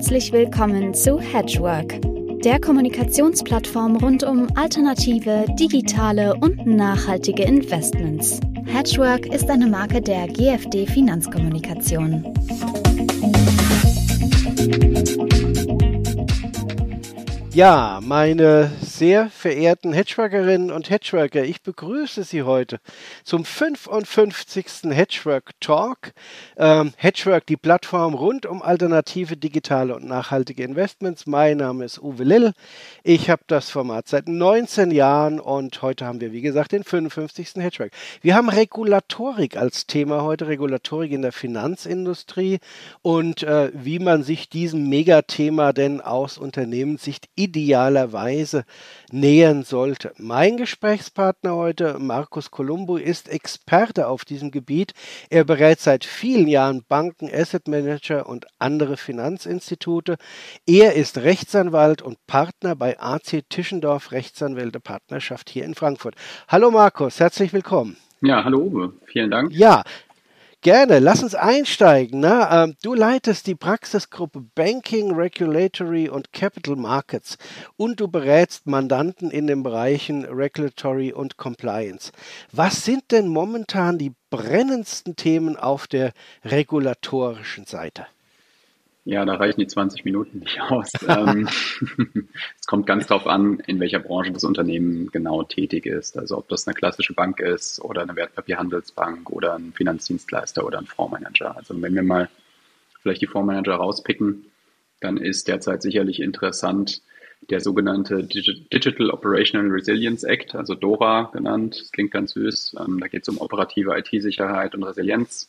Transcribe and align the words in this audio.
Herzlich 0.00 0.32
willkommen 0.32 0.94
zu 0.94 1.20
Hedgework, 1.20 2.00
der 2.42 2.58
Kommunikationsplattform 2.58 3.96
rund 3.96 4.22
um 4.22 4.48
alternative, 4.56 5.44
digitale 5.60 6.34
und 6.36 6.66
nachhaltige 6.66 7.42
Investments. 7.42 8.40
Hedgework 8.64 9.26
ist 9.26 9.50
eine 9.50 9.66
Marke 9.66 10.00
der 10.00 10.26
GFD 10.26 10.86
Finanzkommunikation. 10.86 12.24
Ja, 17.52 18.00
meine 18.02 18.70
sehr 19.00 19.30
verehrten 19.30 19.94
Hedgeworkerinnen 19.94 20.70
und 20.70 20.90
Hedgeworker, 20.90 21.42
ich 21.42 21.62
begrüße 21.62 22.22
Sie 22.22 22.42
heute 22.42 22.80
zum 23.24 23.46
55. 23.46 24.90
Hedgework 24.90 25.52
Talk. 25.58 26.12
Ähm, 26.58 26.92
Hedgework, 26.98 27.46
die 27.46 27.56
Plattform 27.56 28.12
rund 28.12 28.44
um 28.44 28.60
alternative, 28.60 29.38
digitale 29.38 29.96
und 29.96 30.04
nachhaltige 30.04 30.64
Investments. 30.64 31.26
Mein 31.26 31.56
Name 31.56 31.86
ist 31.86 31.98
Uwe 31.98 32.24
Lill. 32.24 32.52
Ich 33.02 33.30
habe 33.30 33.40
das 33.46 33.70
Format 33.70 34.06
seit 34.06 34.28
19 34.28 34.90
Jahren 34.90 35.40
und 35.40 35.80
heute 35.80 36.04
haben 36.04 36.20
wir, 36.20 36.32
wie 36.32 36.42
gesagt, 36.42 36.72
den 36.72 36.84
55. 36.84 37.54
Hedgework. 37.54 37.92
Wir 38.20 38.34
haben 38.34 38.50
Regulatorik 38.50 39.56
als 39.56 39.86
Thema 39.86 40.24
heute, 40.24 40.46
Regulatorik 40.46 41.12
in 41.12 41.22
der 41.22 41.32
Finanzindustrie 41.32 42.58
und 43.00 43.44
äh, 43.44 43.70
wie 43.72 43.98
man 43.98 44.24
sich 44.24 44.50
diesem 44.50 44.90
Megathema 44.90 45.72
denn 45.72 46.02
aus 46.02 46.36
Unternehmenssicht 46.36 47.30
idealerweise 47.34 48.66
nähern 49.12 49.62
sollte. 49.62 50.12
Mein 50.16 50.56
Gesprächspartner 50.56 51.54
heute, 51.54 51.98
Markus 51.98 52.50
Columbo, 52.50 52.96
ist 52.96 53.28
Experte 53.28 54.08
auf 54.08 54.24
diesem 54.24 54.50
Gebiet. 54.50 54.92
Er 55.30 55.44
berät 55.44 55.80
seit 55.80 56.04
vielen 56.04 56.48
Jahren 56.48 56.84
Banken, 56.88 57.30
Asset 57.32 57.68
Manager 57.68 58.28
und 58.28 58.46
andere 58.58 58.96
Finanzinstitute. 58.96 60.16
Er 60.66 60.94
ist 60.94 61.18
Rechtsanwalt 61.18 62.02
und 62.02 62.18
Partner 62.26 62.76
bei 62.76 62.98
AC 63.00 63.42
Tischendorf 63.48 64.12
Rechtsanwälte 64.12 64.80
Partnerschaft 64.80 65.50
hier 65.50 65.64
in 65.64 65.74
Frankfurt. 65.74 66.14
Hallo 66.48 66.70
Markus, 66.70 67.20
herzlich 67.20 67.52
willkommen. 67.52 67.96
Ja, 68.22 68.44
hallo 68.44 68.58
Uwe, 68.58 68.92
vielen 69.06 69.30
Dank. 69.30 69.50
Ja, 69.52 69.82
Gerne, 70.62 70.98
lass 70.98 71.22
uns 71.22 71.34
einsteigen. 71.34 72.20
Ne? 72.20 72.46
Ähm, 72.50 72.76
du 72.82 72.92
leitest 72.92 73.46
die 73.46 73.54
Praxisgruppe 73.54 74.42
Banking, 74.54 75.10
Regulatory 75.14 76.10
und 76.10 76.34
Capital 76.34 76.76
Markets 76.76 77.38
und 77.78 77.98
du 77.98 78.08
berätst 78.08 78.66
Mandanten 78.66 79.30
in 79.30 79.46
den 79.46 79.62
Bereichen 79.62 80.26
Regulatory 80.26 81.14
und 81.14 81.38
Compliance. 81.38 82.12
Was 82.52 82.84
sind 82.84 83.10
denn 83.10 83.28
momentan 83.28 83.96
die 83.96 84.12
brennendsten 84.28 85.16
Themen 85.16 85.56
auf 85.56 85.86
der 85.86 86.12
regulatorischen 86.44 87.64
Seite? 87.64 88.06
Ja, 89.04 89.24
da 89.24 89.34
reichen 89.34 89.60
die 89.60 89.66
20 89.66 90.04
Minuten 90.04 90.40
nicht 90.40 90.60
aus. 90.60 90.90
Ähm, 91.08 91.48
es 92.60 92.66
kommt 92.66 92.86
ganz 92.86 93.06
darauf 93.06 93.26
an, 93.26 93.58
in 93.66 93.80
welcher 93.80 93.98
Branche 93.98 94.32
das 94.32 94.44
Unternehmen 94.44 95.10
genau 95.10 95.42
tätig 95.42 95.86
ist. 95.86 96.18
Also 96.18 96.36
ob 96.36 96.48
das 96.48 96.66
eine 96.66 96.74
klassische 96.74 97.14
Bank 97.14 97.40
ist 97.40 97.80
oder 97.80 98.02
eine 98.02 98.14
Wertpapierhandelsbank 98.14 99.30
oder 99.30 99.54
ein 99.54 99.72
Finanzdienstleister 99.72 100.66
oder 100.66 100.78
ein 100.78 100.86
Fondsmanager. 100.86 101.56
Also 101.56 101.80
wenn 101.80 101.94
wir 101.94 102.02
mal 102.02 102.28
vielleicht 103.02 103.22
die 103.22 103.26
Fondsmanager 103.26 103.74
rauspicken, 103.74 104.44
dann 105.00 105.16
ist 105.16 105.48
derzeit 105.48 105.80
sicherlich 105.80 106.20
interessant 106.20 107.00
der 107.48 107.60
sogenannte 107.60 108.22
Digital 108.22 109.10
Operational 109.10 109.70
Resilience 109.70 110.24
Act, 110.24 110.54
also 110.54 110.74
DORA 110.74 111.30
genannt. 111.32 111.80
Das 111.80 111.90
klingt 111.90 112.10
ganz 112.10 112.32
süß. 112.32 112.76
Ähm, 112.78 113.00
da 113.00 113.08
geht 113.08 113.22
es 113.22 113.28
um 113.28 113.38
operative 113.38 113.96
IT-Sicherheit 113.96 114.74
und 114.74 114.82
Resilienz. 114.82 115.48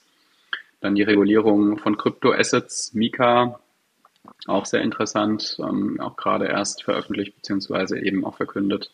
Dann 0.82 0.96
die 0.96 1.04
Regulierung 1.04 1.78
von 1.78 1.98
Kryptoassets, 1.98 2.94
Mika, 2.94 3.60
auch 4.48 4.66
sehr 4.66 4.82
interessant, 4.82 5.58
ähm, 5.60 6.00
auch 6.00 6.16
gerade 6.16 6.48
erst 6.48 6.84
veröffentlicht 6.84 7.36
beziehungsweise 7.36 8.00
eben 8.00 8.26
auch 8.26 8.36
verkündet. 8.36 8.92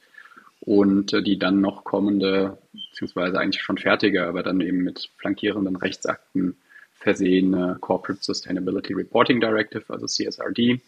Und 0.59 1.13
äh, 1.13 1.21
die 1.21 1.39
dann 1.39 1.61
noch 1.61 1.83
kommende, 1.83 2.57
beziehungsweise 2.73 3.39
eigentlich 3.39 3.61
schon 3.61 3.77
fertige, 3.77 4.27
aber 4.27 4.43
dann 4.43 4.59
eben 4.61 4.83
mit 4.83 5.09
flankierenden 5.17 5.75
Rechtsakten 5.75 6.57
versehene 6.93 7.77
Corporate 7.79 8.23
Sustainability 8.23 8.93
Reporting 8.93 9.39
Directive, 9.39 9.85
also 9.87 10.07
CSRD. 10.07 10.81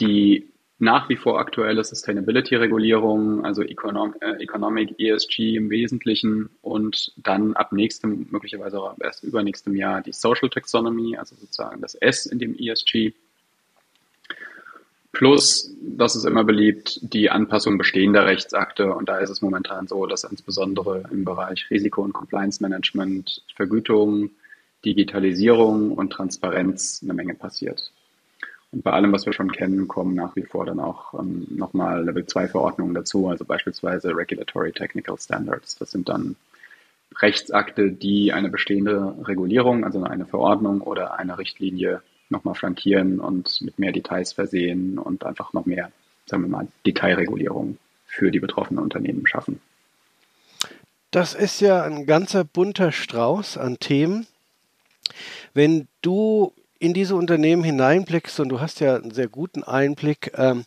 Die 0.00 0.48
nach 0.78 1.08
wie 1.08 1.16
vor 1.16 1.38
aktuelle 1.38 1.82
Sustainability-Regulierung, 1.82 3.44
also 3.44 3.62
äh, 3.62 3.72
Economic 3.72 4.94
ESG 4.98 5.56
im 5.56 5.70
Wesentlichen 5.70 6.50
und 6.60 7.12
dann 7.16 7.54
ab 7.54 7.72
nächstem, 7.72 8.26
möglicherweise 8.30 8.80
auch 8.80 8.94
erst 9.00 9.24
übernächstem 9.24 9.74
Jahr 9.74 10.02
die 10.02 10.12
Social 10.12 10.50
Taxonomy, 10.50 11.16
also 11.16 11.34
sozusagen 11.36 11.80
das 11.80 11.94
S 11.94 12.26
in 12.26 12.38
dem 12.38 12.54
ESG. 12.58 13.12
Plus, 15.12 15.74
das 15.80 16.14
ist 16.14 16.26
immer 16.26 16.44
beliebt, 16.44 17.00
die 17.00 17.30
Anpassung 17.30 17.78
bestehender 17.78 18.26
Rechtsakte. 18.26 18.92
Und 18.92 19.08
da 19.08 19.16
ist 19.16 19.30
es 19.30 19.40
momentan 19.40 19.86
so, 19.86 20.04
dass 20.04 20.24
insbesondere 20.24 21.04
im 21.10 21.24
Bereich 21.24 21.70
Risiko- 21.70 22.02
und 22.02 22.12
Compliance-Management, 22.12 23.42
Vergütung, 23.54 24.28
Digitalisierung 24.84 25.92
und 25.92 26.12
Transparenz 26.12 27.00
eine 27.02 27.14
Menge 27.14 27.32
passiert. 27.32 27.92
Bei 28.82 28.92
allem, 28.92 29.12
was 29.12 29.24
wir 29.24 29.32
schon 29.32 29.52
kennen, 29.52 29.88
kommen 29.88 30.14
nach 30.14 30.36
wie 30.36 30.42
vor 30.42 30.66
dann 30.66 30.80
auch 30.80 31.14
ähm, 31.18 31.46
nochmal 31.50 32.04
Level 32.04 32.26
2 32.26 32.48
Verordnungen 32.48 32.94
dazu, 32.94 33.28
also 33.28 33.44
beispielsweise 33.44 34.14
Regulatory 34.14 34.72
Technical 34.72 35.16
Standards. 35.18 35.76
Das 35.76 35.90
sind 35.90 36.08
dann 36.08 36.36
Rechtsakte, 37.18 37.90
die 37.90 38.32
eine 38.32 38.50
bestehende 38.50 39.16
Regulierung, 39.22 39.84
also 39.84 40.02
eine 40.02 40.26
Verordnung 40.26 40.82
oder 40.82 41.18
eine 41.18 41.38
Richtlinie 41.38 42.02
nochmal 42.28 42.54
flankieren 42.54 43.18
und 43.20 43.62
mit 43.62 43.78
mehr 43.78 43.92
Details 43.92 44.32
versehen 44.32 44.98
und 44.98 45.24
einfach 45.24 45.54
noch 45.54 45.64
mehr, 45.64 45.90
sagen 46.26 46.42
wir 46.42 46.50
mal, 46.50 46.68
Detailregulierung 46.84 47.78
für 48.06 48.30
die 48.30 48.40
betroffenen 48.40 48.82
Unternehmen 48.82 49.26
schaffen. 49.26 49.60
Das 51.10 51.32
ist 51.34 51.60
ja 51.60 51.82
ein 51.82 52.04
ganzer 52.04 52.44
bunter 52.44 52.92
Strauß 52.92 53.56
an 53.56 53.78
Themen. 53.78 54.26
Wenn 55.54 55.88
du 56.02 56.52
in 56.86 56.94
diese 56.94 57.16
Unternehmen 57.16 57.64
hineinblickst, 57.64 58.38
und 58.40 58.48
du 58.48 58.60
hast 58.60 58.80
ja 58.80 58.94
einen 58.94 59.10
sehr 59.10 59.28
guten 59.28 59.64
Einblick, 59.64 60.32
ähm, 60.36 60.64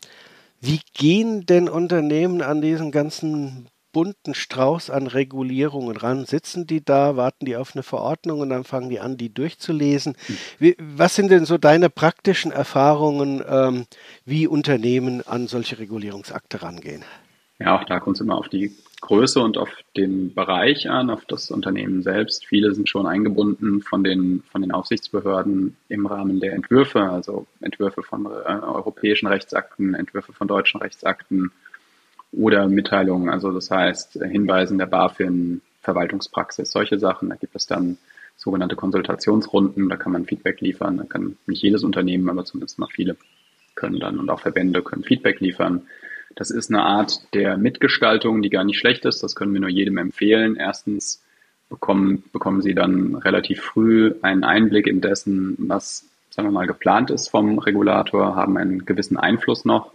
wie 0.60 0.82
gehen 0.94 1.46
denn 1.46 1.70
Unternehmen 1.70 2.42
an 2.42 2.62
diesen 2.62 2.92
ganzen 2.92 3.70
bunten 3.94 4.34
Strauß 4.34 4.90
an 4.90 5.08
Regulierungen 5.08 5.96
ran? 5.96 6.26
Sitzen 6.26 6.68
die 6.68 6.84
da, 6.84 7.16
warten 7.16 7.46
die 7.46 7.56
auf 7.56 7.74
eine 7.74 7.84
Verordnung 7.84 8.42
und 8.42 8.50
dann 8.50 8.66
fangen 8.66 8.90
die 8.90 9.00
an, 9.00 9.16
die 9.16 9.34
durchzulesen? 9.34 10.18
Hm. 10.26 10.38
Wie, 10.60 10.76
was 10.78 11.16
sind 11.16 11.32
denn 11.32 11.46
so 11.46 11.58
deine 11.58 11.90
praktischen 11.90 12.52
Erfahrungen, 12.52 13.42
ähm, 13.48 13.86
wie 14.26 14.46
Unternehmen 14.46 15.26
an 15.26 15.48
solche 15.48 15.80
Regulierungsakte 15.80 16.62
rangehen? 16.62 17.06
Ja, 17.60 17.78
auch 17.78 17.84
da 17.84 18.00
kommt 18.00 18.16
es 18.16 18.22
immer 18.22 18.38
auf 18.38 18.48
die 18.48 18.74
Größe 19.02 19.42
und 19.42 19.58
auf 19.58 19.70
den 19.96 20.34
Bereich 20.34 20.90
an, 20.90 21.10
auf 21.10 21.26
das 21.26 21.52
Unternehmen 21.52 22.04
selbst. 22.04 22.46
Viele 22.46 22.74
sind 22.74 22.88
schon 22.88 23.06
eingebunden 23.06 23.82
von 23.82 24.04
den, 24.04 24.44
von 24.50 24.62
den 24.62 24.72
Aufsichtsbehörden 24.72 25.76
im 25.90 26.06
Rahmen 26.06 26.40
der 26.40 26.54
Entwürfe, 26.54 27.02
also 27.02 27.48
Entwürfe 27.60 28.02
von 28.02 28.26
äh, 28.26 28.30
europäischen 28.30 29.28
Rechtsakten, 29.28 29.94
Entwürfe 29.94 30.32
von 30.32 30.48
deutschen 30.48 30.82
Rechtsakten 30.82 31.52
oder 32.32 32.68
Mitteilungen, 32.68 33.30
also 33.30 33.52
das 33.52 33.72
heißt 33.72 34.20
Hinweisen 34.24 34.78
der 34.78 34.86
BaFin, 34.86 35.62
Verwaltungspraxis, 35.82 36.72
solche 36.72 37.00
Sachen. 37.00 37.30
Da 37.30 37.36
gibt 37.36 37.56
es 37.56 37.66
dann 37.66 37.98
sogenannte 38.38 38.76
Konsultationsrunden, 38.76 39.90
da 39.90 39.98
kann 39.98 40.14
man 40.14 40.26
Feedback 40.26 40.62
liefern, 40.62 40.98
da 40.98 41.04
kann 41.04 41.38
nicht 41.46 41.64
jedes 41.64 41.84
Unternehmen, 41.84 42.30
aber 42.30 42.46
zumindest 42.46 42.80
mal 42.80 42.88
viele 42.88 43.18
können 43.76 44.00
dann 44.00 44.20
und 44.20 44.30
auch 44.30 44.42
Verbände 44.42 44.82
können 44.82 45.04
Feedback 45.04 45.40
liefern 45.40 45.88
das 46.40 46.52
ist 46.52 46.70
eine 46.72 46.84
Art 46.84 47.22
der 47.34 47.58
Mitgestaltung, 47.58 48.42
die 48.42 48.50
gar 48.50 48.64
nicht 48.64 48.80
schlecht 48.80 49.04
ist. 49.04 49.22
Das 49.22 49.36
können 49.36 49.52
wir 49.54 49.60
nur 49.60 49.70
jedem 49.70 49.98
empfehlen. 49.98 50.56
Erstens 50.56 51.22
bekommen, 51.68 52.24
bekommen 52.32 52.62
Sie 52.62 52.74
dann 52.74 53.16
relativ 53.16 53.60
früh 53.60 54.14
einen 54.22 54.46
Einblick 54.46 54.88
in 54.88 55.02
dessen, 55.02 55.56
was, 55.58 56.08
sagen 56.30 56.48
wir 56.48 56.54
mal, 56.54 56.66
geplant 56.66 57.12
ist 57.12 57.28
vom 57.28 57.60
Regulator, 57.60 58.38
haben 58.38 58.56
einen 58.56 58.86
gewissen 58.86 59.18
Einfluss 59.18 59.66
noch. 59.66 59.92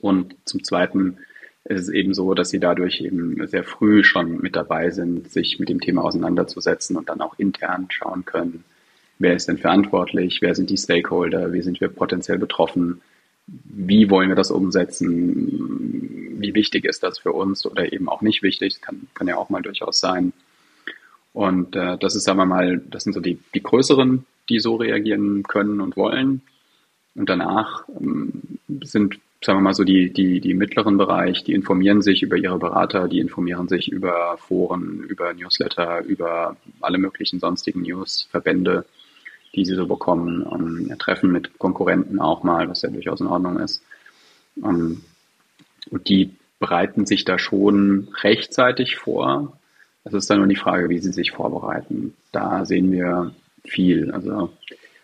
Und 0.00 0.36
zum 0.44 0.62
Zweiten 0.62 1.18
ist 1.64 1.80
es 1.80 1.88
eben 1.88 2.14
so, 2.14 2.34
dass 2.34 2.50
Sie 2.50 2.60
dadurch 2.60 3.00
eben 3.00 3.44
sehr 3.48 3.64
früh 3.64 4.04
schon 4.04 4.40
mit 4.40 4.54
dabei 4.54 4.90
sind, 4.90 5.32
sich 5.32 5.58
mit 5.58 5.68
dem 5.68 5.80
Thema 5.80 6.04
auseinanderzusetzen 6.04 6.96
und 6.96 7.08
dann 7.08 7.20
auch 7.20 7.36
intern 7.40 7.88
schauen 7.88 8.24
können, 8.24 8.62
wer 9.18 9.34
ist 9.34 9.48
denn 9.48 9.58
verantwortlich, 9.58 10.42
wer 10.42 10.54
sind 10.54 10.70
die 10.70 10.78
Stakeholder, 10.78 11.52
wie 11.52 11.62
sind 11.62 11.80
wir 11.80 11.88
potenziell 11.88 12.38
betroffen, 12.38 13.00
wie 13.46 14.10
wollen 14.10 14.28
wir 14.28 14.36
das 14.36 14.50
umsetzen, 14.50 16.40
wie 16.40 16.54
wichtig 16.54 16.84
ist 16.84 17.02
das 17.02 17.18
für 17.18 17.32
uns 17.32 17.66
oder 17.66 17.92
eben 17.92 18.08
auch 18.08 18.22
nicht 18.22 18.42
wichtig, 18.42 18.80
kann, 18.80 19.06
kann 19.14 19.28
ja 19.28 19.36
auch 19.36 19.50
mal 19.50 19.62
durchaus 19.62 20.00
sein. 20.00 20.32
Und 21.32 21.74
äh, 21.76 21.98
das 21.98 22.14
ist, 22.14 22.24
sagen 22.24 22.38
wir 22.38 22.46
mal, 22.46 22.78
das 22.78 23.04
sind 23.04 23.12
so 23.12 23.20
die, 23.20 23.38
die 23.54 23.62
größeren, 23.62 24.24
die 24.48 24.60
so 24.60 24.76
reagieren 24.76 25.42
können 25.42 25.80
und 25.80 25.96
wollen. 25.96 26.42
Und 27.14 27.28
danach 27.28 27.84
ähm, 28.00 28.58
sind, 28.82 29.18
sagen 29.44 29.58
wir 29.58 29.62
mal 29.62 29.74
so, 29.74 29.84
die, 29.84 30.12
die, 30.12 30.40
die 30.40 30.54
mittleren 30.54 30.96
Bereich, 30.96 31.44
die 31.44 31.52
informieren 31.52 32.02
sich 32.02 32.22
über 32.22 32.36
ihre 32.36 32.58
Berater, 32.58 33.08
die 33.08 33.18
informieren 33.18 33.68
sich 33.68 33.90
über 33.90 34.36
Foren, 34.38 35.04
über 35.08 35.32
Newsletter, 35.34 36.04
über 36.04 36.56
alle 36.80 36.98
möglichen 36.98 37.40
sonstigen 37.40 37.82
News, 37.82 38.28
Verbände, 38.30 38.84
die 39.54 39.64
sie 39.64 39.74
so 39.74 39.86
bekommen. 39.86 40.86
Ja, 40.88 40.96
Treffen 40.96 41.32
mit 41.32 41.58
Konkurrenten 41.58 42.20
auch 42.20 42.42
mal, 42.42 42.68
was 42.68 42.82
ja 42.82 42.90
durchaus 42.90 43.20
in 43.20 43.26
Ordnung 43.26 43.58
ist. 43.58 43.82
Um, 44.56 45.02
und 45.90 46.08
die 46.08 46.36
bereiten 46.58 47.06
sich 47.06 47.24
da 47.24 47.38
schon 47.38 48.08
rechtzeitig 48.22 48.96
vor. 48.96 49.58
Es 50.04 50.14
ist 50.14 50.30
dann 50.30 50.38
nur 50.38 50.46
die 50.46 50.56
Frage, 50.56 50.88
wie 50.88 50.98
sie 50.98 51.12
sich 51.12 51.32
vorbereiten. 51.32 52.14
Da 52.32 52.64
sehen 52.64 52.92
wir 52.92 53.34
viel, 53.64 54.10
also 54.12 54.50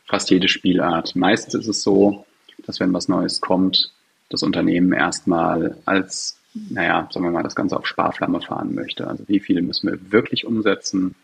fast 0.04 0.30
jede 0.30 0.48
Spielart. 0.48 1.16
Meistens 1.16 1.54
ist 1.54 1.68
es 1.68 1.82
so, 1.82 2.24
dass 2.66 2.80
wenn 2.80 2.92
was 2.92 3.08
Neues 3.08 3.40
kommt, 3.40 3.92
das 4.28 4.42
Unternehmen 4.42 4.92
erstmal 4.92 5.76
als, 5.86 6.38
naja, 6.54 7.08
sagen 7.10 7.26
wir 7.26 7.32
mal, 7.32 7.42
das 7.42 7.56
Ganze 7.56 7.76
auf 7.76 7.86
Sparflamme 7.86 8.40
fahren 8.40 8.74
möchte. 8.74 9.06
Also 9.06 9.26
wie 9.28 9.40
viele 9.40 9.62
müssen 9.62 9.90
wir 9.90 10.12
wirklich 10.12 10.46
umsetzen? 10.46 11.14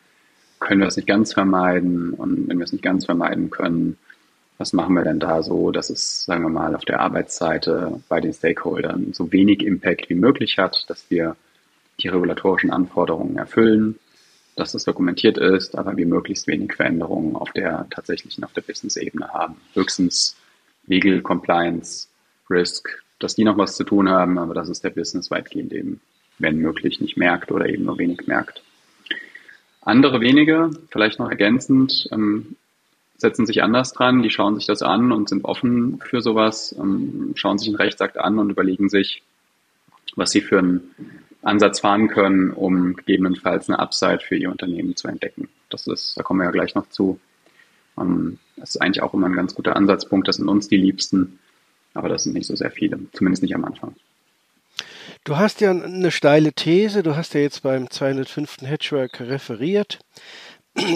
Können 0.67 0.81
wir 0.81 0.89
es 0.89 0.97
nicht 0.97 1.07
ganz 1.07 1.33
vermeiden? 1.33 2.13
Und 2.13 2.49
wenn 2.49 2.59
wir 2.59 2.65
es 2.65 2.73
nicht 2.73 2.83
ganz 2.83 3.05
vermeiden 3.05 3.51
können, 3.51 3.99
was 4.59 4.73
machen 4.73 4.95
wir 4.95 5.05
denn 5.05 5.21
da 5.21 5.45
so, 5.45 5.71
dass 5.71 5.91
es, 5.91 6.25
sagen 6.25 6.43
wir 6.43 6.49
mal, 6.49 6.75
auf 6.75 6.85
der 6.85 6.99
Arbeitsseite 6.99 8.01
bei 8.09 8.21
den 8.21 8.33
Stakeholdern 8.33 9.13
so 9.13 9.31
wenig 9.31 9.63
Impact 9.63 10.11
wie 10.11 10.17
möglich 10.17 10.59
hat, 10.59 10.85
dass 10.89 11.09
wir 11.09 11.37
die 12.01 12.09
regulatorischen 12.09 12.73
Anforderungen 12.73 13.37
erfüllen, 13.37 14.01
dass 14.57 14.75
es 14.75 14.83
dokumentiert 14.83 15.39
ist, 15.39 15.79
aber 15.79 15.97
wir 15.97 16.07
möglichst 16.07 16.49
wenig 16.49 16.73
Veränderungen 16.73 17.37
auf 17.37 17.53
der 17.53 17.87
tatsächlichen, 17.91 18.43
auf 18.43 18.53
der 18.53 18.63
Business-Ebene 18.63 19.29
haben. 19.29 19.55
Höchstens 19.75 20.35
Legal 20.89 21.21
Compliance, 21.21 22.09
Risk, 22.51 23.05
dass 23.21 23.37
die 23.37 23.45
noch 23.45 23.57
was 23.57 23.77
zu 23.77 23.85
tun 23.85 24.09
haben, 24.09 24.37
aber 24.37 24.55
dass 24.55 24.69
es 24.69 24.81
der 24.81 24.91
Business 24.91 25.31
weitgehend 25.31 25.73
eben, 25.73 26.01
wenn 26.41 26.59
möglich, 26.59 27.01
nicht 27.01 27.17
merkt 27.17 27.53
oder 27.53 27.69
eben 27.69 27.85
nur 27.85 27.99
wenig 27.99 28.27
merkt. 28.27 28.65
Andere 29.87 30.21
wenige, 30.21 30.71
vielleicht 30.91 31.21
noch 31.21 31.31
ergänzend, 31.31 32.09
ähm, 32.11 32.57
setzen 33.19 33.47
sich 33.47 33.63
anders 33.63 33.93
dran, 33.93 34.21
die 34.21 34.31
schauen 34.31 34.57
sich 34.57 34.67
das 34.67 34.83
an 34.83 35.13
und 35.13 35.29
sind 35.29 35.45
offen 35.45 36.01
für 36.01 36.21
sowas, 36.21 36.75
ähm, 36.77 37.33
schauen 37.37 37.57
sich 37.57 37.69
einen 37.69 37.77
Rechtsakt 37.77 38.19
an 38.19 38.41
und 38.41 38.51
überlegen 38.51 38.89
sich, 38.89 39.23
was 40.17 40.33
sie 40.33 40.41
für 40.41 40.59
einen 40.59 40.91
Ansatz 41.43 41.79
fahren 41.79 42.09
können, 42.09 42.51
um 42.51 42.97
gegebenenfalls 42.97 43.69
eine 43.69 43.79
Upside 43.79 44.19
für 44.19 44.35
ihr 44.35 44.51
Unternehmen 44.51 44.97
zu 44.97 45.07
entdecken. 45.07 45.49
Das 45.71 45.87
ist, 45.87 46.19
da 46.19 46.25
kommen 46.25 46.41
wir 46.41 46.47
ja 46.47 46.51
gleich 46.51 46.75
noch 46.75 46.89
zu. 46.89 47.21
Ähm, 47.97 48.41
das 48.57 48.71
ist 48.71 48.83
eigentlich 48.83 49.03
auch 49.05 49.15
immer 49.15 49.27
ein 49.27 49.37
ganz 49.37 49.55
guter 49.55 49.77
Ansatzpunkt. 49.77 50.27
Das 50.27 50.37
sind 50.37 50.49
uns 50.49 50.67
die 50.67 50.79
Liebsten, 50.79 51.39
aber 51.95 52.09
das 52.09 52.25
sind 52.25 52.33
nicht 52.33 52.47
so 52.47 52.57
sehr 52.57 52.73
viele, 52.73 52.99
zumindest 53.13 53.45
nicht 53.45 53.55
am 53.55 53.65
Anfang. 53.65 53.95
Du 55.25 55.37
hast 55.37 55.61
ja 55.61 55.71
eine 55.71 56.11
steile 56.11 56.53
These, 56.53 57.03
du 57.03 57.17
hast 57.17 57.35
ja 57.35 57.41
jetzt 57.41 57.63
beim 57.63 57.91
205. 57.91 58.59
Hedgework 58.63 59.21
referiert 59.21 59.99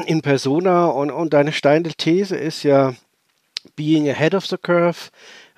in 0.06 0.22
Persona 0.22 0.86
und, 0.86 1.10
und 1.10 1.32
deine 1.32 1.52
steile 1.52 1.90
These 1.90 2.36
ist 2.36 2.62
ja 2.62 2.94
being 3.76 4.08
ahead 4.08 4.34
of 4.34 4.46
the 4.46 4.56
curve, 4.56 5.10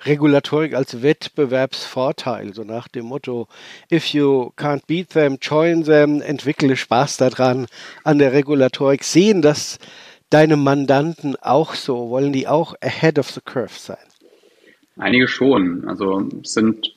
Regulatorik 0.05 0.73
als 0.73 1.01
Wettbewerbsvorteil, 1.01 2.53
so 2.53 2.63
nach 2.63 2.89
dem 2.89 3.05
Motto, 3.05 3.47
if 3.91 4.07
you 4.07 4.51
can't 4.57 4.85
beat 4.85 5.09
them, 5.09 5.37
join 5.41 5.85
them, 5.85 6.21
entwickle 6.21 6.75
Spaß 6.75 7.17
daran 7.17 7.67
an 8.03 8.19
der 8.19 8.33
Regulatorik. 8.33 9.03
Sehen 9.03 9.41
das 9.41 9.79
deine 10.29 10.57
Mandanten 10.57 11.37
auch 11.37 11.73
so? 11.73 12.09
Wollen 12.09 12.33
die 12.33 12.47
auch 12.47 12.75
ahead 12.81 13.17
of 13.17 13.29
the 13.31 13.39
curve 13.39 13.77
sein? 13.77 13.97
Einige 14.97 15.27
schon. 15.27 15.87
Also 15.87 16.27
sind 16.43 16.93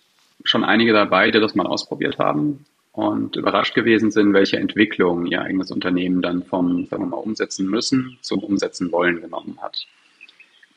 schon 0.48 0.64
einige 0.64 0.92
dabei, 0.92 1.30
die 1.30 1.40
das 1.40 1.54
mal 1.54 1.66
ausprobiert 1.66 2.18
haben 2.18 2.64
und 2.92 3.36
überrascht 3.36 3.74
gewesen 3.74 4.10
sind, 4.10 4.32
welche 4.32 4.56
Entwicklung 4.56 5.26
ihr 5.26 5.42
eigenes 5.42 5.70
Unternehmen 5.70 6.22
dann 6.22 6.42
vom, 6.42 6.86
sagen 6.86 7.02
wir 7.02 7.08
mal, 7.08 7.16
umsetzen 7.16 7.66
müssen 7.66 8.18
zum 8.22 8.42
Umsetzen 8.42 8.90
wollen 8.90 9.20
genommen 9.20 9.58
hat. 9.60 9.86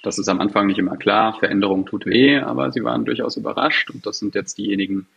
Das 0.03 0.17
ist 0.17 0.29
am 0.29 0.39
Anfang 0.39 0.67
nicht 0.67 0.79
immer 0.79 0.97
klar. 0.97 1.37
Veränderung 1.39 1.85
tut 1.85 2.05
weh, 2.05 2.37
aber 2.39 2.71
sie 2.71 2.83
waren 2.83 3.05
durchaus 3.05 3.37
überrascht. 3.37 3.89
Und 3.89 4.05
das 4.05 4.19
sind 4.19 4.35
jetzt 4.35 4.57
diejenigen, 4.57 5.07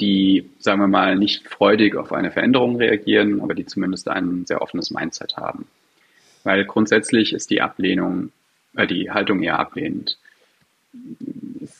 die, 0.00 0.50
sagen 0.58 0.80
wir 0.80 0.88
mal, 0.88 1.16
nicht 1.16 1.48
freudig 1.48 1.96
auf 1.96 2.12
eine 2.12 2.30
Veränderung 2.30 2.76
reagieren, 2.76 3.40
aber 3.40 3.54
die 3.54 3.66
zumindest 3.66 4.08
ein 4.08 4.46
sehr 4.46 4.62
offenes 4.62 4.90
Mindset 4.90 5.36
haben. 5.36 5.66
Weil 6.44 6.64
grundsätzlich 6.64 7.32
ist 7.34 7.50
die 7.50 7.60
Ablehnung, 7.60 8.32
äh, 8.74 8.86
die 8.86 9.10
Haltung 9.10 9.42
eher 9.42 9.58
ablehnend. 9.58 10.18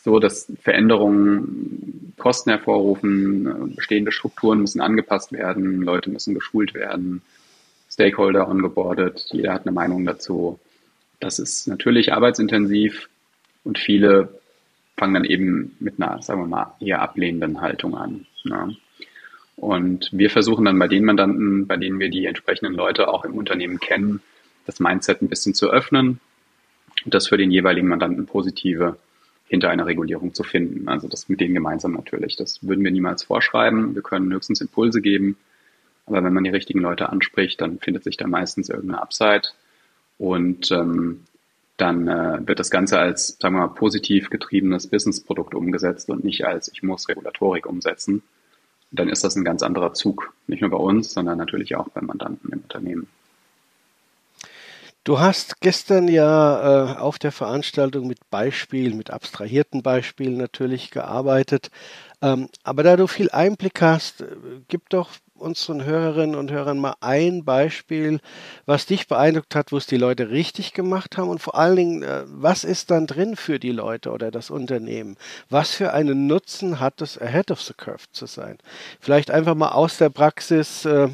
So, 0.03 0.19
dass 0.19 0.53
Veränderungen 0.63 1.81
Kosten 2.23 2.51
hervorrufen, 2.51 3.75
bestehende 3.75 4.13
Strukturen 4.13 4.61
müssen 4.61 4.81
angepasst 4.81 5.33
werden, 5.33 5.83
Leute 5.83 6.09
müssen 6.09 6.35
geschult 6.35 6.73
werden, 6.73 7.21
Stakeholder 7.91 8.49
ongeboardet, 8.49 9.27
jeder 9.33 9.53
hat 9.53 9.67
eine 9.67 9.75
Meinung 9.75 10.05
dazu. 10.05 10.61
Das 11.19 11.41
ist 11.41 11.67
natürlich 11.67 12.13
arbeitsintensiv 12.13 13.09
und 13.65 13.77
viele 13.77 14.41
fangen 14.97 15.15
dann 15.15 15.25
eben 15.25 15.75
mit 15.81 16.01
einer, 16.01 16.23
sagen 16.23 16.43
wir 16.43 16.47
mal, 16.47 16.77
eher 16.79 17.03
ablehnenden 17.03 17.61
Haltung 17.61 17.97
an. 17.97 18.25
Ne? 18.45 18.77
Und 19.57 20.09
wir 20.13 20.31
versuchen 20.31 20.65
dann 20.65 20.79
bei 20.79 20.87
den 20.87 21.05
Mandanten, 21.05 21.67
bei 21.67 21.77
denen 21.77 21.99
wir 21.99 22.09
die 22.09 22.27
entsprechenden 22.27 22.75
Leute 22.75 23.09
auch 23.09 23.25
im 23.25 23.35
Unternehmen 23.35 23.81
kennen, 23.81 24.23
das 24.65 24.79
Mindset 24.79 25.23
ein 25.23 25.29
bisschen 25.29 25.55
zu 25.55 25.71
öffnen 25.71 26.21
und 27.05 27.15
das 27.15 27.27
für 27.27 27.37
den 27.37 27.51
jeweiligen 27.51 27.89
Mandanten 27.89 28.27
positive 28.27 28.97
hinter 29.53 29.69
einer 29.69 29.85
Regulierung 29.85 30.33
zu 30.33 30.45
finden. 30.45 30.89
Also 30.89 31.09
das 31.09 31.29
mit 31.29 31.43
denen 31.43 31.53
gemeinsam 31.53 31.93
natürlich. 31.93 32.37
Das 32.37 32.67
würden 32.67 32.83
wir 32.83 32.91
niemals 32.91 33.23
vorschreiben. 33.25 33.95
Wir 33.95 34.01
können 34.01 34.33
höchstens 34.33 34.63
Impulse 34.63 35.03
geben. 35.03 35.37
Aber 36.07 36.25
wenn 36.25 36.33
man 36.33 36.43
die 36.43 36.49
richtigen 36.49 36.81
Leute 36.81 37.11
anspricht, 37.11 37.61
dann 37.61 37.79
findet 37.79 38.03
sich 38.03 38.17
da 38.17 38.27
meistens 38.27 38.71
irgendeine 38.71 39.03
Upside. 39.03 39.43
Und 40.17 40.73
ähm, 40.73 41.25
dann 41.77 42.09
äh, 42.09 42.39
wird 42.47 42.61
das 42.61 42.71
Ganze 42.71 42.99
als, 42.99 43.37
sagen 43.39 43.57
wir 43.57 43.67
mal, 43.67 43.75
positiv 43.75 44.31
getriebenes 44.31 44.87
Businessprodukt 44.87 45.55
umgesetzt 45.55 46.09
und 46.09 46.25
nicht 46.25 46.47
als 46.47 46.73
ich 46.73 46.83
muss 46.83 47.11
Regulatorik 47.11 47.67
umsetzen. 47.67 48.23
Dann 48.91 49.11
ist 49.11 49.23
das 49.23 49.37
ein 49.37 49.45
ganz 49.45 49.63
anderer 49.63 49.93
Zug. 49.93 50.33
Nicht 50.47 50.63
nur 50.63 50.71
bei 50.71 50.79
uns, 50.79 51.13
sondern 51.13 51.37
natürlich 51.37 51.77
auch 51.77 51.91
beim 51.91 52.07
Mandanten 52.07 52.51
im 52.53 52.61
Unternehmen. 52.61 53.07
Du 55.05 55.19
hast 55.19 55.61
gestern 55.61 56.07
ja 56.07 56.93
äh, 56.93 56.97
auf 56.99 57.19
der 57.19 57.33
Veranstaltung 57.33 58.07
mit 58.07 58.31
Beispielen, 58.31 58.97
mit 58.97 59.11
abstrahierten 59.11 59.83
Beispielen 59.83 60.37
natürlich 60.37 60.93
gearbeitet. 60.93 61.71
Ähm, 62.23 62.49
aber 62.63 62.85
da 62.85 62.97
du 62.97 63.09
viel 63.09 63.29
Einblick 63.33 63.83
hast, 63.83 64.21
äh, 64.21 64.27
gib 64.69 64.89
doch 64.91 65.11
unseren 65.35 65.85
Hörerinnen 65.85 66.37
und 66.37 66.53
Hörern 66.53 66.79
mal 66.79 66.95
ein 67.01 67.45
Beispiel, 67.45 68.21
was 68.65 68.87
dich 68.87 69.09
beeindruckt 69.09 69.57
hat, 69.57 69.73
wo 69.73 69.77
es 69.77 69.87
die 69.87 69.97
Leute 69.97 70.31
richtig 70.31 70.73
gemacht 70.73 71.19
haben 71.19 71.31
und 71.31 71.41
vor 71.41 71.57
allen 71.57 71.75
Dingen, 71.75 72.03
äh, 72.05 72.23
was 72.29 72.63
ist 72.63 72.93
dann 72.93 73.09
drin 73.09 73.35
für 73.35 73.59
die 73.59 73.73
Leute 73.73 74.13
oder 74.13 74.31
das 74.31 74.51
Unternehmen? 74.51 75.17
Was 75.51 75.75
für 75.75 75.93
einen 75.93 76.29
Nutzen 76.29 76.79
hat 76.79 77.03
es, 77.03 77.21
ahead 77.21 77.51
of 77.51 77.61
the 77.61 77.75
curve 77.75 78.05
zu 78.13 78.27
sein? 78.27 78.59
Vielleicht 79.01 79.32
einfach 79.32 79.56
mal 79.56 79.71
aus 79.71 79.99
der 79.99 80.11
Praxis 80.11 80.85
äh, 80.85 81.09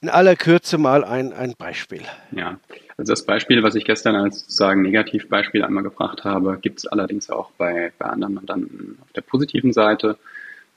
in 0.00 0.08
aller 0.08 0.36
Kürze 0.36 0.78
mal 0.78 1.04
ein, 1.04 1.32
ein 1.32 1.54
Beispiel. 1.58 2.02
Ja, 2.30 2.58
also 2.96 3.12
das 3.12 3.24
Beispiel, 3.24 3.62
was 3.62 3.74
ich 3.74 3.84
gestern 3.84 4.14
als 4.14 4.40
sozusagen 4.40 4.82
Negativbeispiel 4.82 5.64
einmal 5.64 5.82
gebracht 5.82 6.24
habe, 6.24 6.58
gibt 6.60 6.78
es 6.78 6.86
allerdings 6.86 7.30
auch 7.30 7.50
bei, 7.58 7.92
bei 7.98 8.06
anderen 8.06 8.34
Mandanten 8.34 8.98
auf 9.00 9.12
der 9.12 9.22
positiven 9.22 9.72
Seite. 9.72 10.16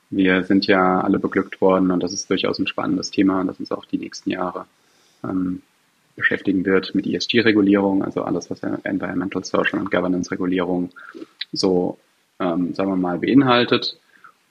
Wir 0.09 0.43
sind 0.43 0.67
ja 0.67 1.01
alle 1.01 1.19
beglückt 1.19 1.61
worden 1.61 1.91
und 1.91 2.01
das 2.01 2.13
ist 2.13 2.29
durchaus 2.29 2.59
ein 2.59 2.67
spannendes 2.67 3.11
Thema, 3.11 3.43
das 3.43 3.59
uns 3.59 3.71
auch 3.71 3.85
die 3.85 3.97
nächsten 3.97 4.29
Jahre 4.29 4.65
ähm, 5.23 5.61
beschäftigen 6.15 6.65
wird 6.65 6.93
mit 6.93 7.07
ESG-Regulierung, 7.07 8.03
also 8.03 8.23
alles, 8.23 8.49
was 8.49 8.61
Environmental, 8.61 9.43
Social 9.43 9.79
und 9.79 9.91
Governance-Regulierung 9.91 10.91
so, 11.53 11.97
ähm, 12.39 12.73
sagen 12.73 12.89
wir 12.89 12.97
mal, 12.97 13.19
beinhaltet. 13.19 13.97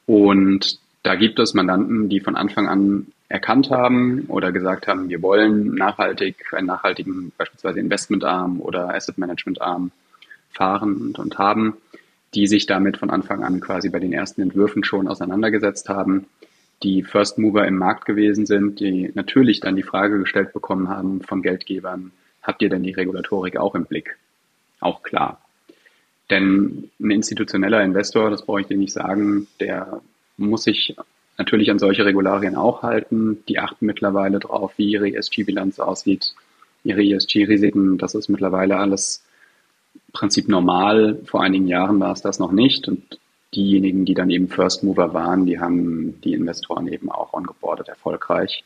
Und 0.07 0.79
da 1.03 1.15
gibt 1.17 1.39
es 1.39 1.55
Mandanten, 1.55 2.09
die 2.09 2.21
von 2.21 2.37
Anfang 2.37 2.69
an 2.69 3.07
erkannt 3.31 3.71
haben 3.71 4.25
oder 4.29 4.53
gesagt 4.53 4.89
haben, 4.89 5.09
wir 5.09 5.23
wollen 5.23 5.75
nachhaltig, 5.75 6.53
einen 6.53 6.67
nachhaltigen 6.67 7.33
beispielsweise 7.39 7.81
Investmentarm 7.81 8.61
oder 8.61 8.93
Asset 8.93 9.17
Management 9.17 9.63
Arm 9.63 9.93
fahren 10.51 10.97
und, 10.97 11.19
und 11.19 11.39
haben 11.39 11.77
die 12.35 12.47
sich 12.47 12.67
damit 12.67 12.97
von 12.97 13.11
Anfang 13.11 13.43
an 13.43 13.61
quasi 13.61 13.89
bei 13.89 13.99
den 13.99 14.13
ersten 14.13 14.43
Entwürfen 14.43 14.85
schon 14.85 15.09
auseinandergesetzt 15.09 15.89
haben, 15.89 16.27
die 16.83 17.03
First 17.03 17.39
Mover 17.39 17.67
im 17.67 17.77
Markt 17.77 18.05
gewesen 18.05 18.47
sind, 18.47 18.81
die 18.81 19.11
natürlich 19.15 19.61
dann 19.61 19.77
die 19.77 19.83
Frage 19.83 20.19
gestellt 20.19 20.53
bekommen 20.53 20.89
haben 20.89 21.23
von 21.23 21.43
Geldgebern, 21.43 22.13
habt 22.43 22.63
ihr 22.63 22.69
denn 22.69 22.83
die 22.83 22.93
Regulatorik 22.93 23.57
auch 23.57 23.75
im 23.75 23.85
Blick? 23.85 24.17
Auch 24.81 25.03
klar. 25.03 25.41
Denn 26.31 26.91
ein 27.01 27.11
institutioneller 27.11 27.83
Investor, 27.83 28.31
das 28.31 28.47
brauche 28.47 28.61
ich 28.61 28.69
dir 28.69 28.77
nicht 28.77 28.93
sagen, 28.93 29.49
der 29.59 30.01
muss 30.37 30.65
sich 30.65 30.97
natürlich 31.41 31.71
an 31.71 31.79
solche 31.79 32.05
Regularien 32.05 32.55
auch 32.55 32.83
halten. 32.83 33.43
Die 33.49 33.59
achten 33.59 33.87
mittlerweile 33.87 34.39
drauf, 34.39 34.73
wie 34.77 34.91
ihre 34.91 35.09
ESG-Bilanz 35.09 35.81
aussieht, 35.81 36.35
ihre 36.85 37.03
ESG-Risiken. 37.03 37.99
Das 37.99 38.15
ist 38.15 38.29
mittlerweile 38.29 38.77
alles 38.77 39.25
Prinzip 40.13 40.49
normal. 40.49 41.19
Vor 41.25 41.43
einigen 41.43 41.67
Jahren 41.67 41.99
war 41.99 42.13
es 42.13 42.21
das 42.21 42.39
noch 42.39 42.53
nicht. 42.53 42.87
Und 42.89 43.19
diejenigen, 43.55 44.05
die 44.05 44.15
dann 44.15 44.31
eben 44.31 44.49
First 44.49 44.85
Mover 44.85 45.15
waren, 45.15 45.47
die 45.47 45.59
haben 45.59 46.21
die 46.21 46.35
Investoren 46.35 46.87
eben 46.89 47.11
auch 47.11 47.33
ongeboardet 47.33 47.89
erfolgreich. 47.89 48.63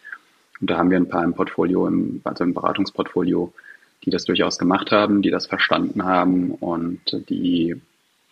Und 0.61 0.69
da 0.69 0.77
haben 0.77 0.91
wir 0.91 0.99
ein 0.99 1.09
paar 1.09 1.25
im 1.25 1.35
Portfolio, 1.35 1.87
im, 1.87 2.21
also 2.25 2.45
im 2.45 2.55
Beratungsportfolio, 2.55 3.53
die 4.05 4.11
das 4.11 4.25
durchaus 4.25 4.59
gemacht 4.59 4.91
haben, 4.91 5.23
die 5.23 5.31
das 5.31 5.47
verstanden 5.47 6.05
haben 6.05 6.51
und 6.51 7.01
die, 7.29 7.81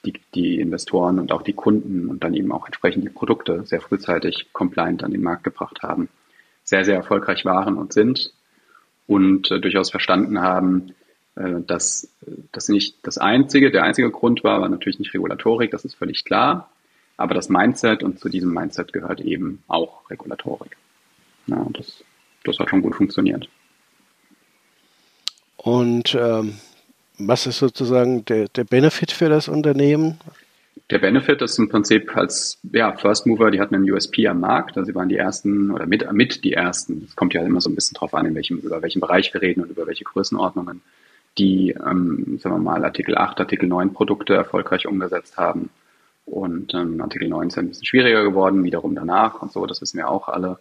die, 0.04 0.14
die 0.34 0.60
Investoren 0.60 1.18
und 1.18 1.32
auch 1.32 1.42
die 1.42 1.52
Kunden 1.52 2.08
und 2.08 2.24
dann 2.24 2.34
eben 2.34 2.52
auch 2.52 2.66
entsprechend 2.66 3.04
die 3.04 3.10
Produkte 3.10 3.64
sehr 3.64 3.80
frühzeitig 3.80 4.52
compliant 4.52 5.04
an 5.04 5.12
den 5.12 5.22
Markt 5.22 5.44
gebracht 5.44 5.82
haben, 5.82 6.08
sehr, 6.64 6.84
sehr 6.84 6.96
erfolgreich 6.96 7.44
waren 7.44 7.76
und 7.76 7.92
sind 7.92 8.32
und 9.06 9.50
äh, 9.50 9.60
durchaus 9.60 9.90
verstanden 9.90 10.40
haben, 10.40 10.94
äh, 11.36 11.60
dass 11.66 12.08
das 12.52 12.68
nicht 12.68 12.96
das 13.02 13.18
einzige, 13.18 13.70
der 13.70 13.84
einzige 13.84 14.10
Grund 14.10 14.44
war, 14.44 14.60
war 14.60 14.68
natürlich 14.68 14.98
nicht 14.98 15.14
Regulatorik, 15.14 15.70
das 15.70 15.84
ist 15.84 15.94
völlig 15.94 16.24
klar, 16.24 16.70
aber 17.16 17.34
das 17.34 17.48
Mindset 17.48 18.02
und 18.02 18.18
zu 18.18 18.28
diesem 18.28 18.52
Mindset 18.52 18.92
gehört 18.92 19.20
eben 19.20 19.62
auch 19.68 20.08
Regulatorik. 20.10 20.76
Ja, 21.46 21.66
das, 21.72 22.04
das 22.44 22.58
hat 22.58 22.70
schon 22.70 22.82
gut 22.82 22.94
funktioniert. 22.94 23.48
Und 25.56 26.16
ähm, 26.18 26.58
was 27.18 27.46
ist 27.46 27.58
sozusagen 27.58 28.24
der, 28.24 28.48
der 28.48 28.64
Benefit 28.64 29.12
für 29.12 29.28
das 29.28 29.48
Unternehmen? 29.48 30.18
Der 30.90 30.98
Benefit 30.98 31.40
ist 31.42 31.58
im 31.58 31.68
Prinzip 31.68 32.16
als 32.16 32.58
ja, 32.72 32.94
First 32.96 33.26
Mover, 33.26 33.50
die 33.50 33.60
hatten 33.60 33.74
einen 33.74 33.90
USP 33.90 34.26
am 34.28 34.40
Markt, 34.40 34.76
also 34.76 34.86
sie 34.86 34.94
waren 34.94 35.08
die 35.08 35.16
ersten 35.16 35.70
oder 35.70 35.86
mit, 35.86 36.10
mit 36.12 36.44
die 36.44 36.52
ersten. 36.52 37.04
Es 37.08 37.16
kommt 37.16 37.34
ja 37.34 37.42
immer 37.42 37.60
so 37.60 37.70
ein 37.70 37.74
bisschen 37.74 37.94
drauf 37.94 38.14
an, 38.14 38.26
in 38.26 38.34
welchem, 38.34 38.58
über 38.58 38.82
welchen 38.82 39.00
Bereich 39.00 39.32
wir 39.32 39.40
reden 39.40 39.62
und 39.62 39.70
über 39.70 39.86
welche 39.86 40.04
Größenordnungen, 40.04 40.82
die, 41.38 41.70
ähm, 41.70 42.38
sagen 42.42 42.56
wir 42.56 42.58
mal, 42.58 42.84
Artikel 42.84 43.16
8, 43.16 43.40
Artikel 43.40 43.68
9 43.68 43.92
Produkte 43.92 44.34
erfolgreich 44.34 44.86
umgesetzt 44.86 45.36
haben. 45.36 45.70
Und 46.24 46.74
ähm, 46.74 47.00
Artikel 47.00 47.28
9 47.28 47.48
ist 47.48 47.58
ein 47.58 47.68
bisschen 47.68 47.86
schwieriger 47.86 48.22
geworden, 48.22 48.62
wiederum 48.64 48.94
danach 48.94 49.40
und 49.40 49.52
so, 49.52 49.64
das 49.66 49.80
wissen 49.80 49.96
wir 49.96 50.08
auch 50.08 50.28
alle. 50.28 50.58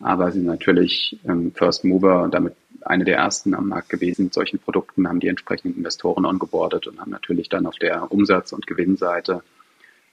Aber 0.00 0.30
sind 0.30 0.44
natürlich 0.44 1.18
ähm, 1.26 1.52
First 1.54 1.84
Mover 1.84 2.22
und 2.22 2.34
damit 2.34 2.54
eine 2.82 3.04
der 3.04 3.16
ersten 3.16 3.54
am 3.54 3.68
Markt 3.68 3.88
gewesen 3.88 4.24
mit 4.24 4.34
solchen 4.34 4.58
Produkten, 4.58 5.08
haben 5.08 5.20
die 5.20 5.28
entsprechenden 5.28 5.76
Investoren 5.78 6.24
ongeboardet 6.24 6.86
und 6.86 7.00
haben 7.00 7.10
natürlich 7.10 7.48
dann 7.48 7.66
auf 7.66 7.76
der 7.76 8.10
Umsatz- 8.12 8.52
und 8.52 8.66
Gewinnseite 8.66 9.42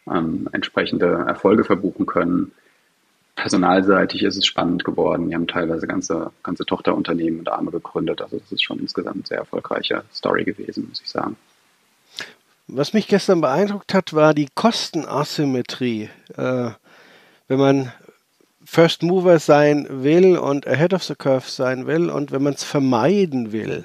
ähm, 0.07 0.49
entsprechende 0.51 1.25
Erfolge 1.27 1.63
verbuchen 1.63 2.05
können. 2.05 2.51
Personalseitig 3.35 4.23
ist 4.23 4.37
es 4.37 4.45
spannend 4.45 4.83
geworden. 4.83 5.29
Die 5.29 5.35
haben 5.35 5.47
teilweise 5.47 5.87
ganze, 5.87 6.31
ganze 6.43 6.65
Tochterunternehmen 6.65 7.39
und 7.39 7.49
Arme 7.49 7.71
gegründet. 7.71 8.21
Also 8.21 8.37
das 8.37 8.51
ist 8.51 8.63
schon 8.63 8.79
insgesamt 8.79 9.15
eine 9.15 9.25
sehr 9.25 9.39
erfolgreiche 9.39 10.03
Story 10.13 10.43
gewesen, 10.43 10.87
muss 10.89 11.01
ich 11.01 11.09
sagen. 11.09 11.35
Was 12.67 12.93
mich 12.93 13.07
gestern 13.07 13.41
beeindruckt 13.41 13.93
hat, 13.93 14.13
war 14.13 14.33
die 14.33 14.47
Kostenasymmetrie. 14.53 16.09
Äh, 16.37 16.71
wenn 17.47 17.59
man 17.59 17.91
First 18.65 19.03
Mover 19.03 19.39
sein 19.39 19.87
will 19.89 20.37
und 20.37 20.67
ahead 20.67 20.93
of 20.93 21.03
the 21.03 21.15
curve 21.15 21.49
sein 21.49 21.85
will 21.85 22.09
und 22.09 22.31
wenn 22.31 22.43
man 22.43 22.53
es 22.53 22.63
vermeiden 22.63 23.51
will 23.51 23.83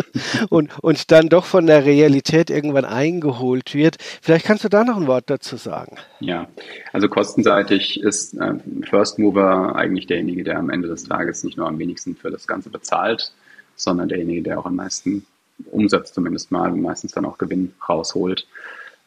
und, 0.50 0.70
und 0.80 1.10
dann 1.10 1.28
doch 1.28 1.44
von 1.44 1.66
der 1.66 1.84
Realität 1.84 2.50
irgendwann 2.50 2.84
eingeholt 2.84 3.74
wird. 3.74 3.96
Vielleicht 4.22 4.46
kannst 4.46 4.64
du 4.64 4.68
da 4.68 4.84
noch 4.84 4.96
ein 4.96 5.06
Wort 5.06 5.24
dazu 5.28 5.56
sagen. 5.56 5.96
Ja, 6.20 6.48
also 6.92 7.08
kostenseitig 7.08 8.00
ist 8.00 8.34
äh, 8.34 8.54
First 8.88 9.18
Mover 9.18 9.74
eigentlich 9.76 10.06
derjenige, 10.06 10.44
der 10.44 10.58
am 10.58 10.70
Ende 10.70 10.88
des 10.88 11.04
Tages 11.04 11.44
nicht 11.44 11.56
nur 11.56 11.66
am 11.66 11.78
wenigsten 11.78 12.14
für 12.16 12.30
das 12.30 12.46
Ganze 12.46 12.70
bezahlt, 12.70 13.32
sondern 13.76 14.08
derjenige, 14.08 14.42
der 14.42 14.58
auch 14.58 14.66
am 14.66 14.76
meisten 14.76 15.26
Umsatz 15.70 16.12
zumindest 16.12 16.50
mal 16.50 16.72
und 16.72 16.82
meistens 16.82 17.12
dann 17.12 17.24
auch 17.24 17.38
Gewinn 17.38 17.74
rausholt. 17.88 18.46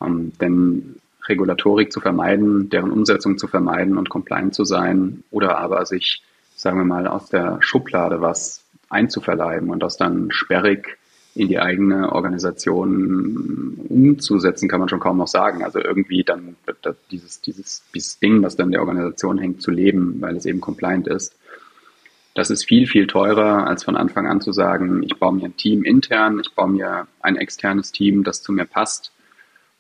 Ähm, 0.02 0.34
denn 0.40 0.96
Regulatorik 1.28 1.92
zu 1.92 2.00
vermeiden, 2.00 2.70
deren 2.70 2.92
Umsetzung 2.92 3.38
zu 3.38 3.48
vermeiden 3.48 3.98
und 3.98 4.10
compliant 4.10 4.54
zu 4.54 4.66
sein 4.66 5.24
oder 5.32 5.58
aber 5.58 5.86
sich, 5.86 6.24
sagen 6.56 6.78
wir 6.78 6.86
mal, 6.86 7.08
aus 7.08 7.30
der 7.30 7.58
Schublade 7.62 8.22
was 8.22 8.64
einzuverleiben 8.90 9.70
und 9.70 9.82
das 9.82 9.98
dann 9.98 10.32
sperrig 10.32 10.98
in 11.36 11.48
die 11.48 11.60
eigene 11.60 12.12
Organisation 12.12 13.78
umzusetzen, 13.90 14.70
kann 14.70 14.80
man 14.80 14.90
schon 14.90 15.00
kaum 15.00 15.18
noch 15.18 15.28
sagen. 15.28 15.64
Also 15.64 15.80
irgendwie 15.80 16.24
dann 16.24 16.56
dieses, 17.10 17.42
dieses, 17.42 17.84
dieses 17.94 18.20
Ding, 18.20 18.44
was 18.44 18.56
dann 18.56 18.72
der 18.72 18.82
Organisation 18.82 19.40
hängt, 19.40 19.62
zu 19.62 19.72
leben, 19.72 20.22
weil 20.22 20.36
es 20.36 20.46
eben 20.46 20.62
compliant 20.62 21.08
ist. 21.08 21.36
Das 22.36 22.50
ist 22.50 22.66
viel, 22.66 22.88
viel 22.88 23.08
teurer, 23.08 23.68
als 23.68 23.84
von 23.84 23.96
Anfang 23.96 24.28
an 24.28 24.42
zu 24.42 24.52
sagen, 24.52 25.04
ich 25.04 25.16
baue 25.18 25.34
mir 25.34 25.46
ein 25.46 25.58
Team 25.58 25.84
intern, 25.84 26.40
ich 26.40 26.54
baue 26.54 26.70
mir 26.70 27.08
ein 27.22 27.36
externes 27.36 27.92
Team, 27.92 28.24
das 28.24 28.42
zu 28.44 28.52
mir 28.52 28.66
passt 28.66 29.12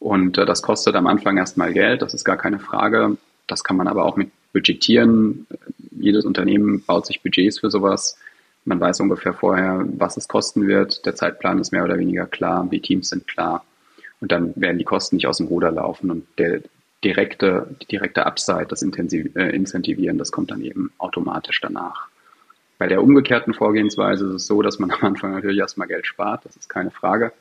und 0.03 0.37
äh, 0.37 0.45
das 0.45 0.61
kostet 0.61 0.95
am 0.95 1.07
Anfang 1.07 1.37
erstmal 1.37 1.71
Geld, 1.71 2.01
das 2.01 2.13
ist 2.13 2.25
gar 2.25 2.35
keine 2.35 2.59
Frage. 2.59 3.15
Das 3.47 3.63
kann 3.63 3.77
man 3.77 3.87
aber 3.87 4.03
auch 4.03 4.17
mit 4.17 4.31
budgetieren. 4.51 5.47
Jedes 5.91 6.25
Unternehmen 6.25 6.83
baut 6.83 7.05
sich 7.05 7.21
Budgets 7.21 7.59
für 7.59 7.71
sowas. 7.71 8.17
Man 8.65 8.81
weiß 8.81 8.99
ungefähr 8.99 9.33
vorher, 9.33 9.85
was 9.97 10.17
es 10.17 10.27
kosten 10.27 10.67
wird. 10.67 11.05
Der 11.05 11.15
Zeitplan 11.15 11.59
ist 11.59 11.71
mehr 11.71 11.85
oder 11.85 11.97
weniger 11.97 12.25
klar, 12.25 12.67
die 12.69 12.81
Teams 12.81 13.09
sind 13.09 13.27
klar. 13.27 13.63
Und 14.19 14.33
dann 14.33 14.51
werden 14.57 14.77
die 14.77 14.83
Kosten 14.83 15.15
nicht 15.15 15.27
aus 15.27 15.37
dem 15.37 15.47
Ruder 15.47 15.71
laufen 15.71 16.11
und 16.11 16.27
der 16.37 16.61
direkte, 17.01 17.73
die 17.81 17.87
direkte 17.87 18.25
Upside, 18.25 18.65
das 18.67 18.81
Intensiv 18.81 19.33
äh, 19.37 19.55
Incentivieren, 19.55 20.17
das 20.17 20.33
kommt 20.33 20.51
dann 20.51 20.61
eben 20.61 20.91
automatisch 20.97 21.61
danach. 21.61 22.09
Bei 22.77 22.87
der 22.87 23.01
umgekehrten 23.01 23.53
Vorgehensweise 23.53 24.27
ist 24.27 24.33
es 24.33 24.47
so, 24.47 24.61
dass 24.61 24.79
man 24.79 24.91
am 24.91 25.01
Anfang 25.01 25.31
natürlich 25.31 25.59
erstmal 25.59 25.87
Geld 25.87 26.05
spart, 26.07 26.43
das 26.43 26.57
ist 26.57 26.67
keine 26.67 26.91
Frage. 26.91 27.31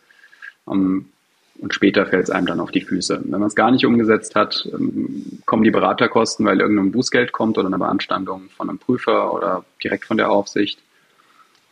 Um, 0.65 0.79
ähm, 0.79 1.13
und 1.59 1.75
später 1.75 2.07
fällt 2.07 2.25
es 2.25 2.31
einem 2.31 2.47
dann 2.47 2.61
auf 2.61 2.71
die 2.71 2.81
Füße. 2.81 3.21
Wenn 3.25 3.41
man 3.41 3.49
es 3.49 3.55
gar 3.55 3.71
nicht 3.71 3.87
umgesetzt 3.87 4.35
hat, 4.35 4.69
ähm, 4.73 5.41
kommen 5.45 5.63
die 5.63 5.71
Beraterkosten, 5.71 6.47
weil 6.47 6.61
irgendein 6.61 6.93
Bußgeld 6.93 7.33
kommt 7.33 7.59
oder 7.59 7.69
eine 7.69 7.79
Beanstandung 7.79 8.49
von 8.57 8.69
einem 8.69 8.79
Prüfer 8.79 9.33
oder 9.33 9.65
direkt 9.83 10.07
von 10.07 10.17
der 10.17 10.31
Aufsicht. 10.31 10.81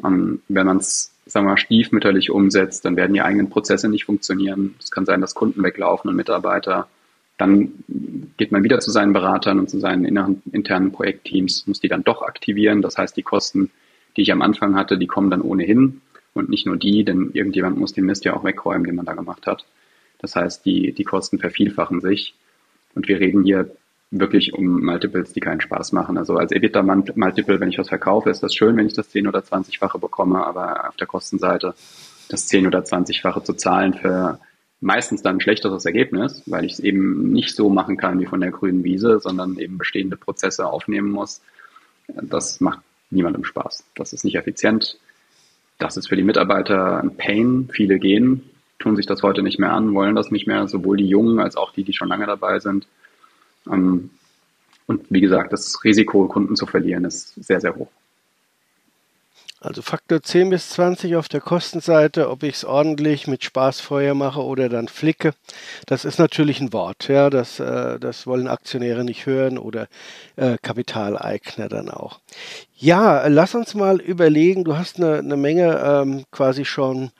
Ähm, 0.04 0.42
wenn 0.48 0.66
man 0.66 0.78
es, 0.78 1.12
sagen 1.26 1.46
wir 1.46 1.52
mal, 1.52 1.56
stiefmütterlich 1.56 2.30
umsetzt, 2.30 2.84
dann 2.84 2.96
werden 2.96 3.14
die 3.14 3.22
eigenen 3.22 3.50
Prozesse 3.50 3.88
nicht 3.88 4.04
funktionieren. 4.04 4.74
Es 4.78 4.90
kann 4.90 5.06
sein, 5.06 5.20
dass 5.20 5.34
Kunden 5.34 5.62
weglaufen 5.62 6.10
und 6.10 6.16
Mitarbeiter. 6.16 6.88
Dann 7.38 7.72
geht 8.36 8.52
man 8.52 8.62
wieder 8.62 8.80
zu 8.80 8.90
seinen 8.90 9.14
Beratern 9.14 9.58
und 9.58 9.70
zu 9.70 9.80
seinen 9.80 10.04
inneren, 10.04 10.42
internen 10.52 10.92
Projektteams, 10.92 11.66
muss 11.66 11.80
die 11.80 11.88
dann 11.88 12.04
doch 12.04 12.22
aktivieren. 12.22 12.82
Das 12.82 12.98
heißt, 12.98 13.16
die 13.16 13.22
Kosten, 13.22 13.70
die 14.16 14.22
ich 14.22 14.32
am 14.32 14.42
Anfang 14.42 14.76
hatte, 14.76 14.98
die 14.98 15.06
kommen 15.06 15.30
dann 15.30 15.40
ohnehin 15.40 16.02
und 16.34 16.48
nicht 16.48 16.66
nur 16.66 16.76
die, 16.76 17.04
denn 17.04 17.30
irgendjemand 17.32 17.78
muss 17.78 17.92
den 17.92 18.06
Mist 18.06 18.24
ja 18.24 18.34
auch 18.34 18.44
wegräumen, 18.44 18.84
den 18.84 18.96
man 18.96 19.06
da 19.06 19.14
gemacht 19.14 19.46
hat. 19.46 19.64
Das 20.18 20.36
heißt, 20.36 20.64
die, 20.64 20.92
die 20.92 21.04
Kosten 21.04 21.38
vervielfachen 21.38 22.00
sich. 22.00 22.34
Und 22.94 23.08
wir 23.08 23.20
reden 23.20 23.44
hier 23.44 23.70
wirklich 24.10 24.52
um 24.52 24.84
Multiples, 24.84 25.32
die 25.32 25.40
keinen 25.40 25.60
Spaß 25.60 25.92
machen. 25.92 26.18
Also 26.18 26.36
als 26.36 26.52
EBITDA-Multiple, 26.52 27.60
wenn 27.60 27.70
ich 27.70 27.78
was 27.78 27.88
verkaufe, 27.88 28.30
ist 28.30 28.42
das 28.42 28.54
schön, 28.54 28.76
wenn 28.76 28.86
ich 28.86 28.94
das 28.94 29.14
10- 29.14 29.28
oder 29.28 29.40
20-fache 29.40 29.98
bekomme, 29.98 30.44
aber 30.44 30.88
auf 30.88 30.96
der 30.96 31.06
Kostenseite 31.06 31.74
das 32.28 32.48
10- 32.50 32.66
oder 32.66 32.80
20-fache 32.80 33.42
zu 33.42 33.54
zahlen 33.54 33.94
für 33.94 34.40
meistens 34.80 35.22
dann 35.22 35.36
ein 35.36 35.40
schlechteres 35.40 35.84
Ergebnis, 35.84 36.42
weil 36.46 36.64
ich 36.64 36.74
es 36.74 36.80
eben 36.80 37.30
nicht 37.30 37.54
so 37.54 37.68
machen 37.68 37.96
kann 37.96 38.18
wie 38.18 38.26
von 38.26 38.40
der 38.40 38.50
grünen 38.50 38.82
Wiese, 38.82 39.20
sondern 39.20 39.58
eben 39.58 39.78
bestehende 39.78 40.16
Prozesse 40.16 40.66
aufnehmen 40.66 41.10
muss. 41.10 41.42
Das 42.08 42.60
macht 42.60 42.80
niemandem 43.10 43.44
Spaß. 43.44 43.84
Das 43.94 44.12
ist 44.12 44.24
nicht 44.24 44.36
effizient. 44.36 44.98
Das 45.80 45.96
ist 45.96 46.08
für 46.08 46.16
die 46.16 46.22
Mitarbeiter 46.22 47.00
ein 47.02 47.16
Pain. 47.16 47.70
Viele 47.72 47.98
gehen, 47.98 48.42
tun 48.78 48.96
sich 48.96 49.06
das 49.06 49.22
heute 49.22 49.42
nicht 49.42 49.58
mehr 49.58 49.72
an, 49.72 49.94
wollen 49.94 50.14
das 50.14 50.30
nicht 50.30 50.46
mehr, 50.46 50.68
sowohl 50.68 50.98
die 50.98 51.08
Jungen 51.08 51.40
als 51.40 51.56
auch 51.56 51.72
die, 51.72 51.84
die 51.84 51.94
schon 51.94 52.08
lange 52.08 52.26
dabei 52.26 52.60
sind. 52.60 52.86
Ähm, 53.66 54.10
und 54.86 55.06
wie 55.08 55.22
gesagt, 55.22 55.54
das 55.54 55.82
Risiko, 55.82 56.26
Kunden 56.26 56.54
zu 56.54 56.66
verlieren, 56.66 57.06
ist 57.06 57.34
sehr, 57.42 57.60
sehr 57.60 57.74
hoch. 57.74 57.88
Also 59.62 59.82
Faktor 59.82 60.22
10 60.22 60.48
bis 60.48 60.70
20 60.70 61.16
auf 61.16 61.28
der 61.28 61.42
Kostenseite, 61.42 62.30
ob 62.30 62.44
ich 62.44 62.54
es 62.54 62.64
ordentlich 62.64 63.26
mit 63.26 63.44
Spaßfeuer 63.44 64.14
mache 64.14 64.42
oder 64.42 64.70
dann 64.70 64.88
flicke, 64.88 65.34
das 65.84 66.06
ist 66.06 66.18
natürlich 66.18 66.60
ein 66.60 66.72
Wort. 66.72 67.08
Ja, 67.08 67.28
das, 67.28 67.60
äh, 67.60 67.98
das 67.98 68.26
wollen 68.26 68.48
Aktionäre 68.48 69.04
nicht 69.04 69.26
hören 69.26 69.58
oder 69.58 69.88
äh, 70.36 70.56
Kapitaleigner 70.62 71.68
dann 71.68 71.90
auch. 71.90 72.20
Ja, 72.74 73.26
lass 73.26 73.54
uns 73.54 73.74
mal 73.74 74.00
überlegen, 74.00 74.64
du 74.64 74.78
hast 74.78 74.96
eine, 74.96 75.18
eine 75.18 75.36
Menge 75.36 75.78
ähm, 75.84 76.24
quasi 76.30 76.64
schon 76.64 77.10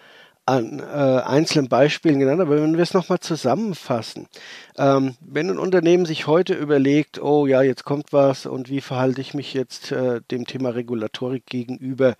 an 0.46 0.80
äh, 0.80 0.82
einzelnen 0.82 1.68
Beispielen 1.68 2.18
genannt, 2.18 2.40
aber 2.40 2.60
wenn 2.60 2.76
wir 2.76 2.82
es 2.82 2.94
nochmal 2.94 3.20
zusammenfassen, 3.20 4.26
ähm, 4.80 5.14
wenn 5.20 5.50
ein 5.50 5.58
Unternehmen 5.58 6.06
sich 6.06 6.26
heute 6.26 6.54
überlegt, 6.54 7.20
oh 7.22 7.46
ja, 7.46 7.60
jetzt 7.60 7.84
kommt 7.84 8.14
was 8.14 8.46
und 8.46 8.70
wie 8.70 8.80
verhalte 8.80 9.20
ich 9.20 9.34
mich 9.34 9.52
jetzt 9.52 9.92
äh, 9.92 10.22
dem 10.30 10.46
Thema 10.46 10.70
Regulatorik 10.70 11.44
gegenüber, 11.44 12.16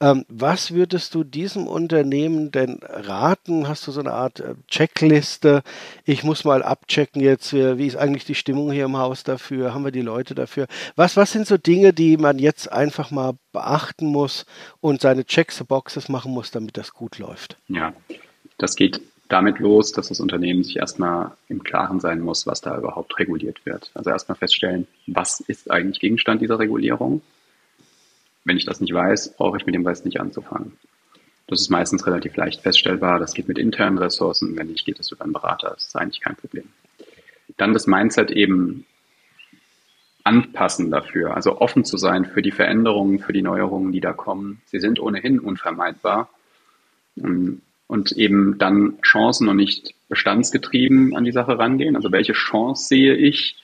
ähm, 0.00 0.24
was 0.28 0.72
würdest 0.72 1.14
du 1.14 1.22
diesem 1.22 1.68
Unternehmen 1.68 2.50
denn 2.50 2.80
raten? 2.82 3.68
Hast 3.68 3.86
du 3.86 3.92
so 3.92 4.00
eine 4.00 4.12
Art 4.12 4.40
äh, 4.40 4.56
Checkliste? 4.66 5.62
Ich 6.04 6.24
muss 6.24 6.42
mal 6.42 6.64
abchecken 6.64 7.22
jetzt, 7.22 7.52
äh, 7.52 7.78
wie 7.78 7.86
ist 7.86 7.96
eigentlich 7.96 8.24
die 8.24 8.34
Stimmung 8.34 8.72
hier 8.72 8.86
im 8.86 8.96
Haus 8.96 9.22
dafür? 9.22 9.72
Haben 9.72 9.84
wir 9.84 9.92
die 9.92 10.02
Leute 10.02 10.34
dafür? 10.34 10.66
Was, 10.96 11.16
was 11.16 11.30
sind 11.30 11.46
so 11.46 11.58
Dinge, 11.58 11.92
die 11.92 12.16
man 12.16 12.40
jetzt 12.40 12.72
einfach 12.72 13.12
mal 13.12 13.34
beachten 13.52 14.06
muss 14.06 14.46
und 14.80 15.00
seine 15.00 15.24
Checks, 15.24 15.62
Boxes 15.62 16.08
machen 16.08 16.32
muss, 16.32 16.50
damit 16.50 16.76
das 16.76 16.92
gut 16.92 17.18
läuft? 17.18 17.56
Ja, 17.68 17.92
das 18.58 18.74
geht 18.74 19.00
damit 19.30 19.60
los, 19.60 19.92
dass 19.92 20.08
das 20.08 20.20
Unternehmen 20.20 20.64
sich 20.64 20.76
erstmal 20.76 21.30
im 21.48 21.62
Klaren 21.62 22.00
sein 22.00 22.20
muss, 22.20 22.46
was 22.46 22.60
da 22.60 22.76
überhaupt 22.76 23.16
reguliert 23.18 23.64
wird. 23.64 23.90
Also 23.94 24.10
erstmal 24.10 24.36
feststellen, 24.36 24.88
was 25.06 25.38
ist 25.40 25.70
eigentlich 25.70 26.00
Gegenstand 26.00 26.42
dieser 26.42 26.58
Regulierung. 26.58 27.22
Wenn 28.44 28.56
ich 28.56 28.66
das 28.66 28.80
nicht 28.80 28.92
weiß, 28.92 29.36
brauche 29.36 29.56
ich 29.56 29.66
mit 29.66 29.74
dem 29.76 29.84
Weiß 29.84 30.04
nicht 30.04 30.20
anzufangen. 30.20 30.72
Das 31.46 31.60
ist 31.60 31.70
meistens 31.70 32.06
relativ 32.06 32.34
leicht 32.36 32.60
feststellbar. 32.60 33.20
Das 33.20 33.32
geht 33.32 33.46
mit 33.46 33.58
internen 33.58 33.98
Ressourcen. 33.98 34.56
Wenn 34.56 34.66
nicht, 34.66 34.84
geht 34.84 34.98
es 34.98 35.12
über 35.12 35.22
einen 35.22 35.32
Berater. 35.32 35.70
Das 35.70 35.86
ist 35.86 35.96
eigentlich 35.96 36.20
kein 36.20 36.36
Problem. 36.36 36.68
Dann 37.56 37.72
das 37.72 37.86
Mindset 37.86 38.32
eben 38.32 38.84
anpassen 40.24 40.90
dafür, 40.90 41.34
also 41.34 41.60
offen 41.60 41.84
zu 41.84 41.96
sein 41.96 42.26
für 42.26 42.42
die 42.42 42.50
Veränderungen, 42.52 43.20
für 43.20 43.32
die 43.32 43.42
Neuerungen, 43.42 43.92
die 43.92 44.00
da 44.00 44.12
kommen. 44.12 44.60
Sie 44.66 44.80
sind 44.80 45.00
ohnehin 45.00 45.38
unvermeidbar. 45.38 46.28
Ähm, 47.16 47.62
und 47.90 48.12
eben 48.12 48.56
dann 48.56 48.98
Chancen 49.02 49.48
und 49.48 49.56
nicht 49.56 49.94
bestandsgetrieben 50.08 51.16
an 51.16 51.24
die 51.24 51.32
Sache 51.32 51.58
rangehen. 51.58 51.96
Also 51.96 52.12
welche 52.12 52.34
Chance 52.34 52.86
sehe 52.86 53.16
ich 53.16 53.56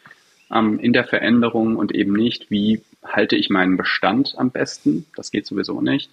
ähm, 0.53 0.81
in 0.81 0.93
der 0.93 1.05
Veränderung 1.05 1.77
und 1.77 1.95
eben 1.95 2.13
nicht, 2.13 2.51
wie 2.51 2.83
halte 3.05 3.37
ich 3.37 3.51
meinen 3.51 3.77
Bestand 3.77 4.35
am 4.37 4.51
besten? 4.51 5.07
Das 5.15 5.31
geht 5.31 5.47
sowieso 5.47 5.81
nicht. 5.81 6.11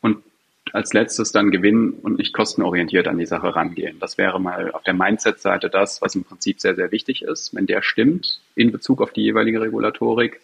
Und 0.00 0.18
als 0.72 0.94
letztes 0.94 1.30
dann 1.30 1.52
Gewinn 1.52 1.90
und 1.90 2.18
nicht 2.18 2.32
kostenorientiert 2.32 3.06
an 3.06 3.18
die 3.18 3.26
Sache 3.26 3.54
rangehen. 3.54 4.00
Das 4.00 4.18
wäre 4.18 4.40
mal 4.40 4.72
auf 4.72 4.82
der 4.82 4.94
Mindset-Seite 4.94 5.70
das, 5.70 6.02
was 6.02 6.16
im 6.16 6.24
Prinzip 6.24 6.60
sehr, 6.60 6.74
sehr 6.74 6.90
wichtig 6.90 7.22
ist. 7.22 7.54
Wenn 7.54 7.66
der 7.66 7.82
stimmt 7.82 8.40
in 8.56 8.72
Bezug 8.72 9.00
auf 9.00 9.12
die 9.12 9.22
jeweilige 9.22 9.60
Regulatorik, 9.60 10.40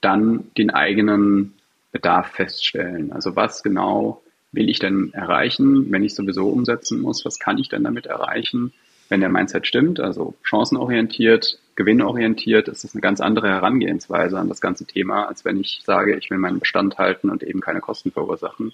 dann 0.00 0.50
den 0.56 0.70
eigenen 0.70 1.52
Bedarf 1.90 2.28
feststellen. 2.28 3.12
Also 3.12 3.36
was 3.36 3.62
genau 3.62 4.21
will 4.52 4.68
ich 4.68 4.78
denn 4.78 5.12
erreichen, 5.14 5.90
wenn 5.90 6.04
ich 6.04 6.14
sowieso 6.14 6.48
umsetzen 6.48 7.00
muss? 7.00 7.24
Was 7.24 7.38
kann 7.38 7.58
ich 7.58 7.68
denn 7.68 7.84
damit 7.84 8.06
erreichen? 8.06 8.72
Wenn 9.08 9.20
der 9.20 9.28
Mindset 9.28 9.66
stimmt, 9.66 10.00
also 10.00 10.34
chancenorientiert, 10.42 11.58
gewinnorientiert, 11.74 12.68
ist 12.68 12.84
das 12.84 12.94
eine 12.94 13.00
ganz 13.02 13.20
andere 13.20 13.48
Herangehensweise 13.48 14.38
an 14.38 14.48
das 14.48 14.60
ganze 14.60 14.86
Thema, 14.86 15.26
als 15.26 15.44
wenn 15.44 15.60
ich 15.60 15.80
sage, 15.84 16.16
ich 16.16 16.30
will 16.30 16.38
meinen 16.38 16.60
Bestand 16.60 16.98
halten 16.98 17.30
und 17.30 17.42
eben 17.42 17.60
keine 17.60 17.80
Kosten 17.80 18.10
verursachen 18.10 18.72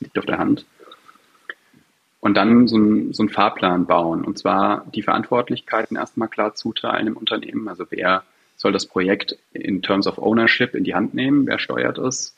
liegt 0.00 0.18
auf 0.18 0.26
der 0.26 0.38
Hand. 0.38 0.64
Und 2.20 2.34
dann 2.34 2.66
so 2.66 2.76
ein, 2.76 3.12
so 3.12 3.26
Fahrplan 3.28 3.86
bauen. 3.86 4.24
Und 4.24 4.38
zwar 4.38 4.84
die 4.94 5.02
Verantwortlichkeiten 5.02 5.96
erstmal 5.96 6.28
klar 6.28 6.54
zuteilen 6.54 7.06
im 7.06 7.16
Unternehmen. 7.16 7.68
Also 7.68 7.86
wer 7.90 8.24
soll 8.56 8.72
das 8.72 8.86
Projekt 8.86 9.38
in 9.52 9.82
Terms 9.82 10.06
of 10.06 10.18
Ownership 10.18 10.74
in 10.74 10.84
die 10.84 10.94
Hand 10.94 11.14
nehmen? 11.14 11.46
Wer 11.46 11.58
steuert 11.58 11.98
es? 11.98 12.36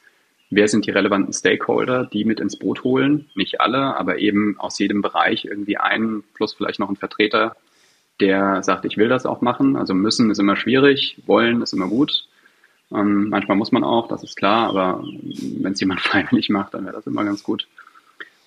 Wer 0.50 0.66
sind 0.66 0.84
die 0.86 0.90
relevanten 0.90 1.32
Stakeholder, 1.32 2.06
die 2.06 2.24
mit 2.24 2.40
ins 2.40 2.56
Boot 2.56 2.82
holen? 2.82 3.30
Nicht 3.36 3.60
alle, 3.60 3.96
aber 3.96 4.18
eben 4.18 4.58
aus 4.58 4.78
jedem 4.80 5.00
Bereich 5.00 5.44
irgendwie 5.44 5.76
einen 5.76 6.24
plus 6.34 6.54
vielleicht 6.54 6.80
noch 6.80 6.90
ein 6.90 6.96
Vertreter, 6.96 7.56
der 8.20 8.62
sagt, 8.64 8.84
ich 8.84 8.96
will 8.96 9.08
das 9.08 9.26
auch 9.26 9.40
machen. 9.42 9.76
Also 9.76 9.94
müssen 9.94 10.30
ist 10.30 10.40
immer 10.40 10.56
schwierig, 10.56 11.18
wollen 11.24 11.62
ist 11.62 11.72
immer 11.72 11.86
gut. 11.86 12.26
Ähm, 12.92 13.28
manchmal 13.28 13.56
muss 13.56 13.70
man 13.70 13.84
auch, 13.84 14.08
das 14.08 14.24
ist 14.24 14.36
klar, 14.36 14.68
aber 14.68 15.04
wenn 15.04 15.72
es 15.72 15.80
jemand 15.80 16.00
freiwillig 16.00 16.50
macht, 16.50 16.74
dann 16.74 16.84
wäre 16.84 16.96
das 16.96 17.06
immer 17.06 17.24
ganz 17.24 17.44
gut. 17.44 17.68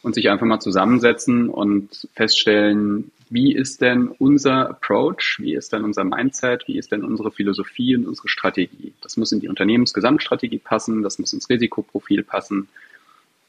Und 0.01 0.13
sich 0.13 0.29
einfach 0.29 0.45
mal 0.45 0.59
zusammensetzen 0.59 1.49
und 1.49 2.09
feststellen, 2.13 3.11
wie 3.33 3.51
ist 3.51 3.81
denn 3.81 4.09
unser 4.09 4.69
Approach, 4.69 5.37
wie 5.39 5.55
ist 5.55 5.73
denn 5.73 5.83
unser 5.83 6.03
Mindset, 6.03 6.67
wie 6.67 6.77
ist 6.77 6.91
denn 6.91 7.03
unsere 7.03 7.31
Philosophie 7.31 7.95
und 7.95 8.05
unsere 8.05 8.27
Strategie. 8.27 8.93
Das 9.01 9.17
muss 9.17 9.31
in 9.31 9.39
die 9.39 9.47
Unternehmensgesamtstrategie 9.47 10.59
passen, 10.59 11.01
das 11.01 11.17
muss 11.17 11.33
ins 11.33 11.49
Risikoprofil 11.49 12.21
passen, 12.21 12.67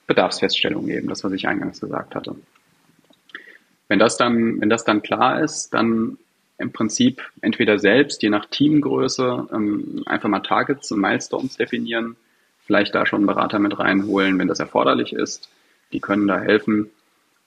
Bedarfsfeststellung 0.06 0.86
geben, 0.86 1.08
das, 1.08 1.22
was 1.22 1.32
ich 1.32 1.46
eingangs 1.46 1.82
gesagt 1.82 2.14
hatte. 2.14 2.34
Wenn 3.86 3.98
das 3.98 4.16
dann, 4.16 4.58
wenn 4.62 4.70
das 4.70 4.84
dann 4.84 5.02
klar 5.02 5.42
ist, 5.42 5.74
dann 5.74 6.16
im 6.56 6.72
Prinzip 6.72 7.20
entweder 7.42 7.78
selbst, 7.78 8.22
je 8.22 8.30
nach 8.30 8.46
Teamgröße, 8.46 9.48
ähm, 9.52 10.02
einfach 10.06 10.30
mal 10.30 10.40
Targets 10.40 10.90
und 10.92 11.00
Milestones 11.00 11.58
definieren, 11.58 12.16
vielleicht 12.64 12.94
da 12.94 13.04
schon 13.04 13.18
einen 13.18 13.26
Berater 13.26 13.58
mit 13.58 13.78
reinholen, 13.78 14.38
wenn 14.38 14.48
das 14.48 14.60
erforderlich 14.60 15.12
ist. 15.12 15.50
Die 15.92 16.00
können 16.00 16.26
da 16.26 16.40
helfen 16.40 16.88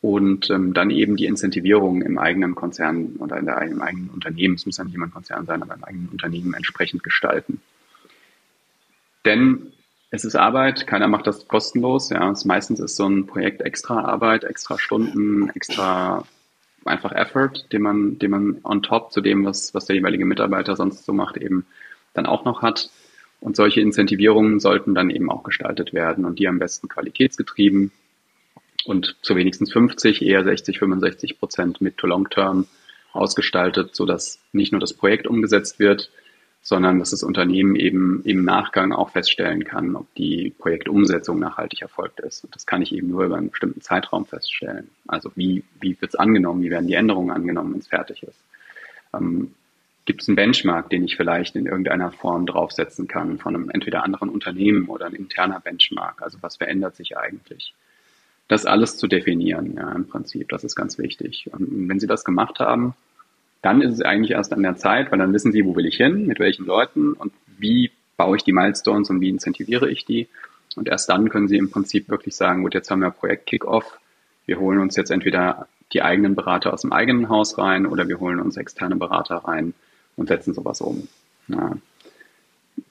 und 0.02 0.50
ähm, 0.50 0.74
dann 0.74 0.90
eben 0.90 1.16
die 1.16 1.26
Incentivierung 1.26 2.02
im 2.02 2.18
eigenen 2.18 2.56
Konzern 2.56 3.16
oder 3.18 3.38
in 3.38 3.46
der, 3.46 3.62
im 3.64 3.82
eigenen 3.82 4.10
Unternehmen, 4.10 4.56
es 4.56 4.66
muss 4.66 4.78
ja 4.78 4.84
nicht 4.84 4.96
immer 4.96 5.08
ein 5.08 5.12
Konzern 5.12 5.46
sein, 5.46 5.62
aber 5.62 5.76
im 5.76 5.84
eigenen 5.84 6.10
Unternehmen 6.10 6.54
entsprechend 6.54 7.04
gestalten. 7.04 7.62
Denn 9.26 9.74
es 10.10 10.24
ist 10.24 10.36
Arbeit, 10.36 10.88
keiner 10.88 11.08
macht 11.08 11.28
das 11.28 11.48
kostenlos. 11.48 12.10
Ja, 12.10 12.30
es 12.32 12.46
meistens 12.46 12.80
ist 12.80 12.96
so 12.96 13.08
ein 13.08 13.26
Projekt 13.26 13.62
extra 13.62 14.02
Arbeit, 14.02 14.44
extra 14.44 14.80
Stunden, 14.80 15.50
extra 15.50 16.24
einfach 16.86 17.12
Effort, 17.12 17.66
den 17.74 17.82
man, 17.82 18.20
den 18.20 18.32
man 18.32 18.60
on 18.64 18.82
top 18.82 19.12
zu 19.12 19.20
dem, 19.20 19.44
was, 19.44 19.74
was 19.74 19.86
der 19.86 19.98
jeweilige 19.98 20.26
Mitarbeiter 20.26 20.76
sonst 20.76 21.04
so 21.04 21.12
macht, 21.12 21.36
eben 21.36 21.66
dann 22.14 22.26
auch 22.26 22.46
noch 22.46 22.62
hat. 22.62 22.90
Und 23.42 23.56
solche 23.56 23.82
Incentivierungen 23.82 24.60
sollten 24.60 24.96
dann 24.96 25.10
eben 25.10 25.30
auch 25.30 25.44
gestaltet 25.44 25.94
werden 25.94 26.24
und 26.24 26.40
die 26.40 26.48
am 26.48 26.60
besten 26.60 26.88
qualitätsgetrieben 26.88 27.92
und 28.86 29.16
zu 29.22 29.36
wenigstens 29.36 29.72
50, 29.74 30.22
eher 30.22 30.44
60, 30.44 30.80
65 30.80 31.40
Prozent 31.40 31.82
mid 31.82 31.98
to 31.98 32.08
long 32.08 32.30
term 32.30 32.68
ausgestaltet, 33.14 33.96
so 33.96 34.06
dass 34.06 34.40
nicht 34.52 34.72
nur 34.72 34.82
das 34.82 34.94
Projekt 34.94 35.28
umgesetzt 35.28 35.80
wird, 35.80 36.12
sondern 36.62 37.00
dass 37.00 37.12
das 37.12 37.24
Unternehmen 37.24 37.76
eben 37.76 38.22
im 38.26 38.44
Nachgang 38.44 38.92
auch 38.92 39.12
feststellen 39.12 39.64
kann, 39.64 39.96
ob 39.96 40.14
die 40.16 40.54
Projektumsetzung 40.58 41.40
nachhaltig 41.40 41.82
erfolgt 41.82 42.20
ist. 42.20 42.44
Und 42.44 42.54
das 42.56 42.66
kann 42.66 42.82
ich 42.82 42.94
eben 42.94 43.10
nur 43.10 43.24
über 43.24 43.38
einen 43.38 43.52
bestimmten 43.52 43.82
Zeitraum 43.82 44.26
feststellen. 44.26 44.90
Also 45.08 45.32
wie, 45.36 45.64
wie 45.80 45.96
wird 46.02 46.14
es 46.14 46.20
angenommen, 46.20 46.62
wie 46.62 46.70
werden 46.70 46.88
die 46.88 46.96
Änderungen 46.96 47.32
angenommen, 47.32 47.74
wenn 47.74 47.80
es 47.80 47.88
fertig 47.88 48.24
ist. 48.24 48.44
Ähm, 49.14 49.54
Gibt 50.04 50.22
es 50.22 50.30
einen 50.30 50.36
Benchmark, 50.36 50.90
den 50.90 51.04
ich 51.04 51.18
vielleicht 51.18 51.56
in 51.56 51.66
irgendeiner 51.66 52.12
Form 52.12 52.46
draufsetzen 52.46 53.08
kann 53.08 53.40
von 53.40 53.56
einem 53.56 53.70
entweder 53.70 54.04
anderen 54.04 54.30
Unternehmen 54.30 54.88
oder 54.88 55.06
ein 55.06 55.14
interner 55.14 55.60
Benchmark? 55.60 56.22
Also 56.22 56.38
was 56.42 56.58
verändert 56.58 56.96
sich 56.96 57.18
eigentlich? 57.18 57.74
Das 58.48 58.66
alles 58.66 58.98
zu 58.98 59.08
definieren, 59.08 59.76
ja, 59.76 59.92
im 59.92 60.08
Prinzip, 60.08 60.50
das 60.50 60.64
ist 60.64 60.76
ganz 60.76 60.98
wichtig. 60.98 61.50
Und 61.52 61.90
wenn 61.90 62.00
Sie 62.00 62.08
das 62.08 62.24
gemacht 62.24 62.60
haben, 62.60 62.96
dann 63.62 63.82
ist 63.82 63.96
es 63.96 64.02
eigentlich 64.02 64.32
erst 64.32 64.54
an 64.54 64.64
der 64.64 64.78
Zeit, 64.78 65.12
weil 65.12 65.20
dann 65.20 65.34
wissen 65.34 65.52
sie, 65.52 65.66
wo 65.66 65.76
will 65.76 65.86
ich 65.86 65.98
hin, 65.98 66.26
mit 66.28 66.40
welchen 66.40 66.66
Leuten 66.66 67.14
und 67.14 67.34
wie 67.58 67.92
baue 68.16 68.38
ich 68.38 68.44
die 68.44 68.54
Milestones 68.54 69.10
und 69.10 69.20
wie 69.22 69.30
incentiviere 69.30 69.90
ich 69.90 70.06
die. 70.06 70.28
Und 70.76 70.88
erst 70.88 71.10
dann 71.10 71.30
können 71.30 71.48
sie 71.48 71.58
im 71.58 71.72
Prinzip 71.72 72.08
wirklich 72.10 72.36
sagen, 72.36 72.64
gut, 72.64 72.74
jetzt 72.74 72.92
haben 72.92 73.02
wir 73.02 73.10
Projekt 73.10 73.48
Kickoff. 73.48 74.00
Wir 74.46 74.60
holen 74.60 74.80
uns 74.80 74.96
jetzt 74.96 75.12
entweder 75.12 75.68
die 75.94 76.02
eigenen 76.02 76.36
Berater 76.36 76.74
aus 76.74 76.82
dem 76.82 76.94
eigenen 76.94 77.30
Haus 77.30 77.58
rein 77.58 77.86
oder 77.86 78.08
wir 78.08 78.20
holen 78.20 78.40
uns 78.40 78.58
externe 78.58 78.96
Berater 78.96 79.38
rein 79.38 79.74
und 80.16 80.28
setzen 80.28 80.54
sowas 80.54 80.82
um. 80.82 81.08
Ja. 81.48 81.78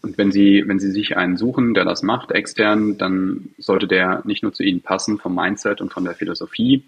Und 0.07 0.19
wenn 0.19 0.31
Sie, 0.31 0.63
wenn 0.67 0.79
Sie 0.79 0.93
sich 0.93 1.17
einen 1.17 1.37
suchen, 1.37 1.75
der 1.75 1.85
das 1.85 2.05
macht, 2.05 2.31
extern, 2.31 2.97
dann 2.97 3.49
sollte 3.59 3.89
der 3.89 4.23
nicht 4.25 4.45
nur 4.45 4.53
zu 4.53 4.63
Ihnen 4.63 4.81
passen 4.81 5.19
vom 5.19 5.35
Mindset 5.35 5.81
und 5.81 5.93
von 5.93 6.05
der 6.05 6.15
Philosophie, 6.15 6.85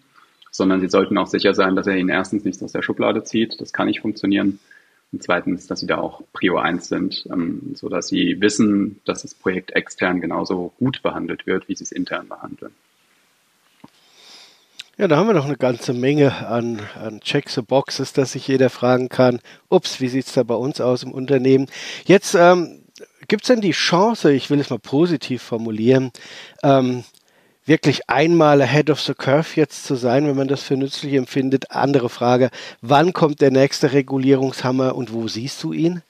sondern 0.53 0.81
sie 0.81 0.89
sollten 0.89 1.19
auch 1.19 1.27
sicher 1.27 1.53
sein, 1.53 1.75
dass 1.75 1.89
er 1.89 1.97
ihnen 1.97 2.11
erstens 2.11 2.45
nichts 2.45 2.63
aus 2.63 2.71
der 2.71 2.83
Schublade 2.83 3.25
zieht. 3.25 3.61
Das 3.61 3.73
kann 3.73 3.89
nicht 3.89 4.01
funktionieren. 4.01 4.61
Und 5.11 5.25
zweitens, 5.25 5.67
dass 5.67 5.81
sie 5.81 5.89
da 5.89 5.99
auch 5.99 6.23
Prio 6.33 6.59
1 6.59 6.87
sind, 6.87 7.27
ähm, 7.33 7.73
so 7.75 7.89
dass 7.89 8.07
sie 8.07 8.41
wissen, 8.41 9.01
dass 9.05 9.23
das 9.23 9.35
Projekt 9.35 9.73
extern 9.73 10.21
genauso 10.21 10.73
gut 10.79 11.03
behandelt 11.03 11.45
wird, 11.45 11.69
wie 11.69 11.75
sie 11.75 11.83
es 11.83 11.91
intern 11.91 12.29
behandeln. 12.29 12.73
Ja, 14.97 15.09
da 15.09 15.17
haben 15.17 15.29
wir 15.29 15.35
noch 15.35 15.47
eine 15.47 15.57
ganze 15.57 15.93
Menge 15.93 16.47
an, 16.47 16.81
an 17.01 17.21
Check 17.21 17.49
the 17.51 17.63
Boxes, 17.63 18.13
dass 18.13 18.33
sich 18.33 18.47
jeder 18.49 18.69
fragen 18.69 19.09
kann, 19.09 19.41
ups, 19.69 20.01
wie 20.01 20.09
sieht 20.09 20.27
es 20.27 20.35
da 20.35 20.43
bei 20.43 20.57
uns 20.57 20.81
aus 20.81 21.05
im 21.05 21.13
Unternehmen? 21.13 21.67
Jetzt 22.05 22.35
ähm, 22.35 22.78
gibt 23.29 23.45
es 23.45 23.49
denn 23.49 23.61
die 23.61 23.73
Chance, 23.73 24.33
ich 24.33 24.51
will 24.51 24.59
es 24.61 24.71
mal 24.71 24.79
positiv 24.79 25.43
formulieren, 25.43 26.11
ähm, 26.63 27.05
wirklich 27.67 28.09
einmal 28.09 28.63
ahead 28.63 28.91
of 28.91 29.01
the 29.01 29.15
curve 29.15 29.49
jetzt 29.55 29.85
zu 29.85 29.95
sein, 29.95 30.27
wenn 30.27 30.37
man 30.37 30.49
das 30.49 30.63
für 30.63 30.77
nützlich 30.77 31.13
empfindet. 31.15 31.71
Andere 31.71 32.09
Frage, 32.09 32.51
wann 32.81 33.13
kommt 33.13 33.41
der 33.41 33.51
nächste 33.51 33.93
Regulierungshammer 33.93 34.97
und 34.97 35.13
wo 35.13 35.29
siehst 35.29 35.63
du 35.63 35.73
ihn? 35.73 36.03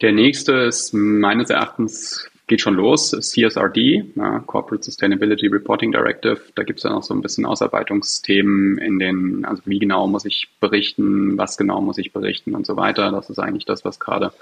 Der 0.00 0.12
nächste 0.12 0.52
ist 0.52 0.92
meines 0.92 1.50
Erachtens 1.50 2.28
geht 2.48 2.60
schon 2.60 2.74
los, 2.74 3.12
CSRD, 3.12 4.04
ja, 4.16 4.40
Corporate 4.40 4.82
Sustainability 4.82 5.46
Reporting 5.46 5.92
Directive. 5.92 6.40
Da 6.56 6.64
gibt 6.64 6.80
es 6.80 6.82
dann 6.82 6.92
auch 6.92 7.04
so 7.04 7.14
ein 7.14 7.22
bisschen 7.22 7.46
Ausarbeitungsthemen 7.46 8.78
in 8.78 8.98
den, 8.98 9.44
also 9.44 9.62
wie 9.64 9.78
genau 9.78 10.08
muss 10.08 10.24
ich 10.24 10.48
berichten, 10.60 11.38
was 11.38 11.56
genau 11.56 11.80
muss 11.80 11.98
ich 11.98 12.12
berichten 12.12 12.54
und 12.54 12.66
so 12.66 12.76
weiter. 12.76 13.12
Das 13.12 13.30
ist 13.30 13.38
eigentlich 13.38 13.64
das, 13.64 13.84
was 13.84 14.00
gerade 14.00 14.32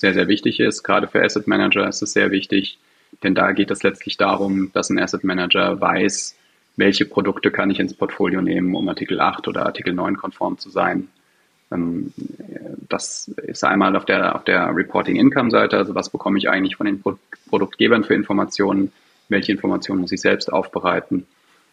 sehr, 0.00 0.14
sehr 0.14 0.28
wichtig 0.28 0.60
ist. 0.60 0.82
Gerade 0.82 1.08
für 1.08 1.22
Asset 1.22 1.46
Manager 1.46 1.88
ist 1.88 2.02
es 2.02 2.12
sehr 2.12 2.30
wichtig, 2.30 2.78
denn 3.22 3.34
da 3.34 3.52
geht 3.52 3.70
es 3.70 3.82
letztlich 3.82 4.16
darum, 4.16 4.70
dass 4.72 4.90
ein 4.90 4.98
Asset 4.98 5.24
Manager 5.24 5.80
weiß, 5.80 6.36
welche 6.76 7.04
Produkte 7.04 7.50
kann 7.50 7.70
ich 7.70 7.80
ins 7.80 7.94
Portfolio 7.94 8.40
nehmen, 8.40 8.74
um 8.74 8.88
Artikel 8.88 9.20
8 9.20 9.48
oder 9.48 9.66
Artikel 9.66 9.92
9 9.92 10.16
konform 10.16 10.58
zu 10.58 10.70
sein. 10.70 11.08
Ähm, 11.72 12.12
das 12.88 13.28
ist 13.28 13.64
einmal 13.64 13.96
auf 13.96 14.04
der, 14.04 14.36
auf 14.36 14.44
der 14.44 14.74
Reporting 14.74 15.16
Income 15.16 15.50
Seite, 15.50 15.76
also 15.76 15.94
was 15.94 16.10
bekomme 16.10 16.38
ich 16.38 16.48
eigentlich 16.48 16.76
von 16.76 16.86
den 16.86 17.02
Produktgebern 17.48 18.04
für 18.04 18.14
Informationen, 18.14 18.92
welche 19.28 19.52
Informationen 19.52 20.00
muss 20.00 20.12
ich 20.12 20.20
selbst 20.20 20.52
aufbereiten. 20.52 21.26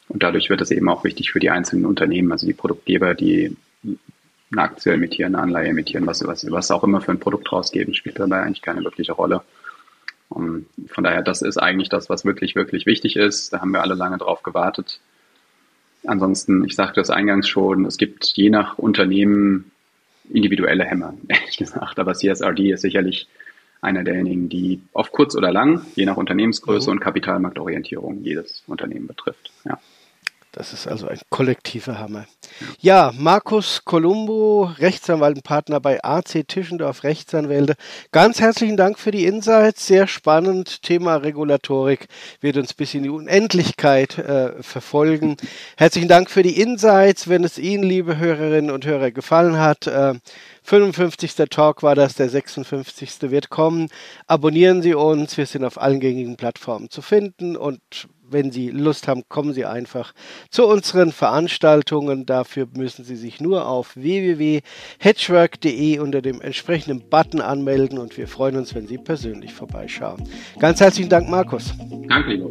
Und 0.07 0.23
dadurch 0.23 0.49
wird 0.49 0.61
es 0.61 0.71
eben 0.71 0.89
auch 0.89 1.03
wichtig 1.03 1.31
für 1.31 1.39
die 1.39 1.49
einzelnen 1.49 1.85
Unternehmen, 1.85 2.31
also 2.31 2.45
die 2.45 2.53
Produktgeber, 2.53 3.13
die 3.13 3.55
eine 4.57 4.67
Aktie 4.67 4.93
emittieren, 4.93 5.35
eine 5.35 5.43
Anleihe 5.43 5.69
emittieren, 5.69 6.07
was, 6.07 6.25
was, 6.25 6.49
was 6.49 6.71
auch 6.71 6.83
immer 6.83 7.01
für 7.01 7.11
ein 7.11 7.19
Produkt 7.19 7.51
rausgeben, 7.51 7.93
spielt 7.93 8.19
dabei 8.19 8.41
eigentlich 8.41 8.61
keine 8.61 8.83
wirkliche 8.83 9.13
Rolle. 9.13 9.41
Und 10.29 10.65
von 10.87 11.03
daher, 11.03 11.21
das 11.21 11.41
ist 11.41 11.57
eigentlich 11.57 11.89
das, 11.89 12.09
was 12.09 12.25
wirklich, 12.25 12.55
wirklich 12.55 12.85
wichtig 12.85 13.15
ist. 13.15 13.53
Da 13.53 13.61
haben 13.61 13.71
wir 13.71 13.81
alle 13.81 13.95
lange 13.95 14.17
drauf 14.17 14.43
gewartet. 14.43 14.99
ansonsten, 16.05 16.65
ich 16.65 16.75
sagte 16.75 16.99
das 17.01 17.09
eingangs 17.09 17.47
schon, 17.47 17.85
es 17.85 17.97
gibt 17.97 18.25
je 18.35 18.49
nach 18.49 18.77
Unternehmen 18.77 19.71
individuelle 20.29 20.83
Hämmer, 20.83 21.13
ehrlich 21.27 21.57
gesagt. 21.57 21.99
Aber 21.99 22.13
CSRD 22.13 22.71
ist 22.71 22.81
sicherlich 22.81 23.27
einer 23.81 24.03
derjenigen, 24.03 24.49
die 24.49 24.81
auf 24.93 25.11
kurz 25.11 25.35
oder 25.35 25.51
lang, 25.51 25.85
je 25.95 26.05
nach 26.05 26.17
Unternehmensgröße 26.17 26.89
mhm. 26.89 26.97
und 26.97 26.99
Kapitalmarktorientierung 27.01 28.23
jedes 28.23 28.63
Unternehmen 28.67 29.07
betrifft. 29.07 29.51
Ja. 29.63 29.79
Das 30.55 30.71
ist 30.71 30.87
also 30.87 31.09
ein 31.09 31.19
kollektiver 31.29 31.99
Hammer. 31.99 32.27
Ja, 32.79 33.11
Markus 33.17 33.83
Columbo, 33.83 34.71
Rechtsanwalt 34.77 35.41
bei 35.81 36.01
AC 36.01 36.47
Tischendorf 36.47 37.03
Rechtsanwälte. 37.03 37.75
Ganz 38.13 38.39
herzlichen 38.39 38.77
Dank 38.77 38.97
für 38.97 39.11
die 39.11 39.25
Insights. 39.25 39.85
Sehr 39.85 40.07
spannend. 40.07 40.81
Thema 40.81 41.17
Regulatorik 41.17 42.07
wird 42.39 42.55
uns 42.55 42.73
bis 42.73 42.93
in 42.93 43.03
die 43.03 43.09
Unendlichkeit 43.09 44.17
äh, 44.17 44.63
verfolgen. 44.63 45.35
Herzlichen 45.75 46.07
Dank 46.07 46.31
für 46.31 46.41
die 46.41 46.61
Insights. 46.61 47.27
Wenn 47.27 47.43
es 47.43 47.57
Ihnen, 47.57 47.83
liebe 47.83 48.17
Hörerinnen 48.17 48.71
und 48.71 48.85
Hörer, 48.85 49.11
gefallen 49.11 49.59
hat, 49.59 49.87
äh, 49.87 50.13
55. 50.63 51.35
Talk 51.49 51.83
war 51.83 51.95
das, 51.95 52.15
der 52.15 52.29
56. 52.29 53.29
wird 53.29 53.49
kommen. 53.49 53.89
Abonnieren 54.25 54.81
Sie 54.81 54.95
uns, 54.95 55.35
wir 55.35 55.47
sind 55.47 55.65
auf 55.65 55.81
allen 55.81 55.99
gängigen 55.99 56.37
Plattformen 56.37 56.89
zu 56.89 57.01
finden 57.01 57.57
und 57.57 57.81
wenn 58.29 58.51
Sie 58.51 58.69
Lust 58.69 59.07
haben, 59.07 59.23
kommen 59.29 59.53
Sie 59.53 59.65
einfach 59.65 60.13
zu 60.49 60.65
unseren 60.65 61.11
Veranstaltungen. 61.11 62.25
Dafür 62.25 62.67
müssen 62.75 63.03
Sie 63.03 63.15
sich 63.15 63.41
nur 63.41 63.67
auf 63.67 63.95
www.hedgework.de 63.95 65.99
unter 65.99 66.21
dem 66.21 66.41
entsprechenden 66.41 67.09
Button 67.09 67.41
anmelden 67.41 67.97
und 67.97 68.17
wir 68.17 68.27
freuen 68.27 68.57
uns, 68.57 68.75
wenn 68.75 68.87
Sie 68.87 68.97
persönlich 68.97 69.53
vorbeischauen. 69.53 70.23
Ganz 70.59 70.79
herzlichen 70.79 71.09
Dank, 71.09 71.29
Markus. 71.29 71.73
Danke, 72.07 72.31
lieber 72.31 72.49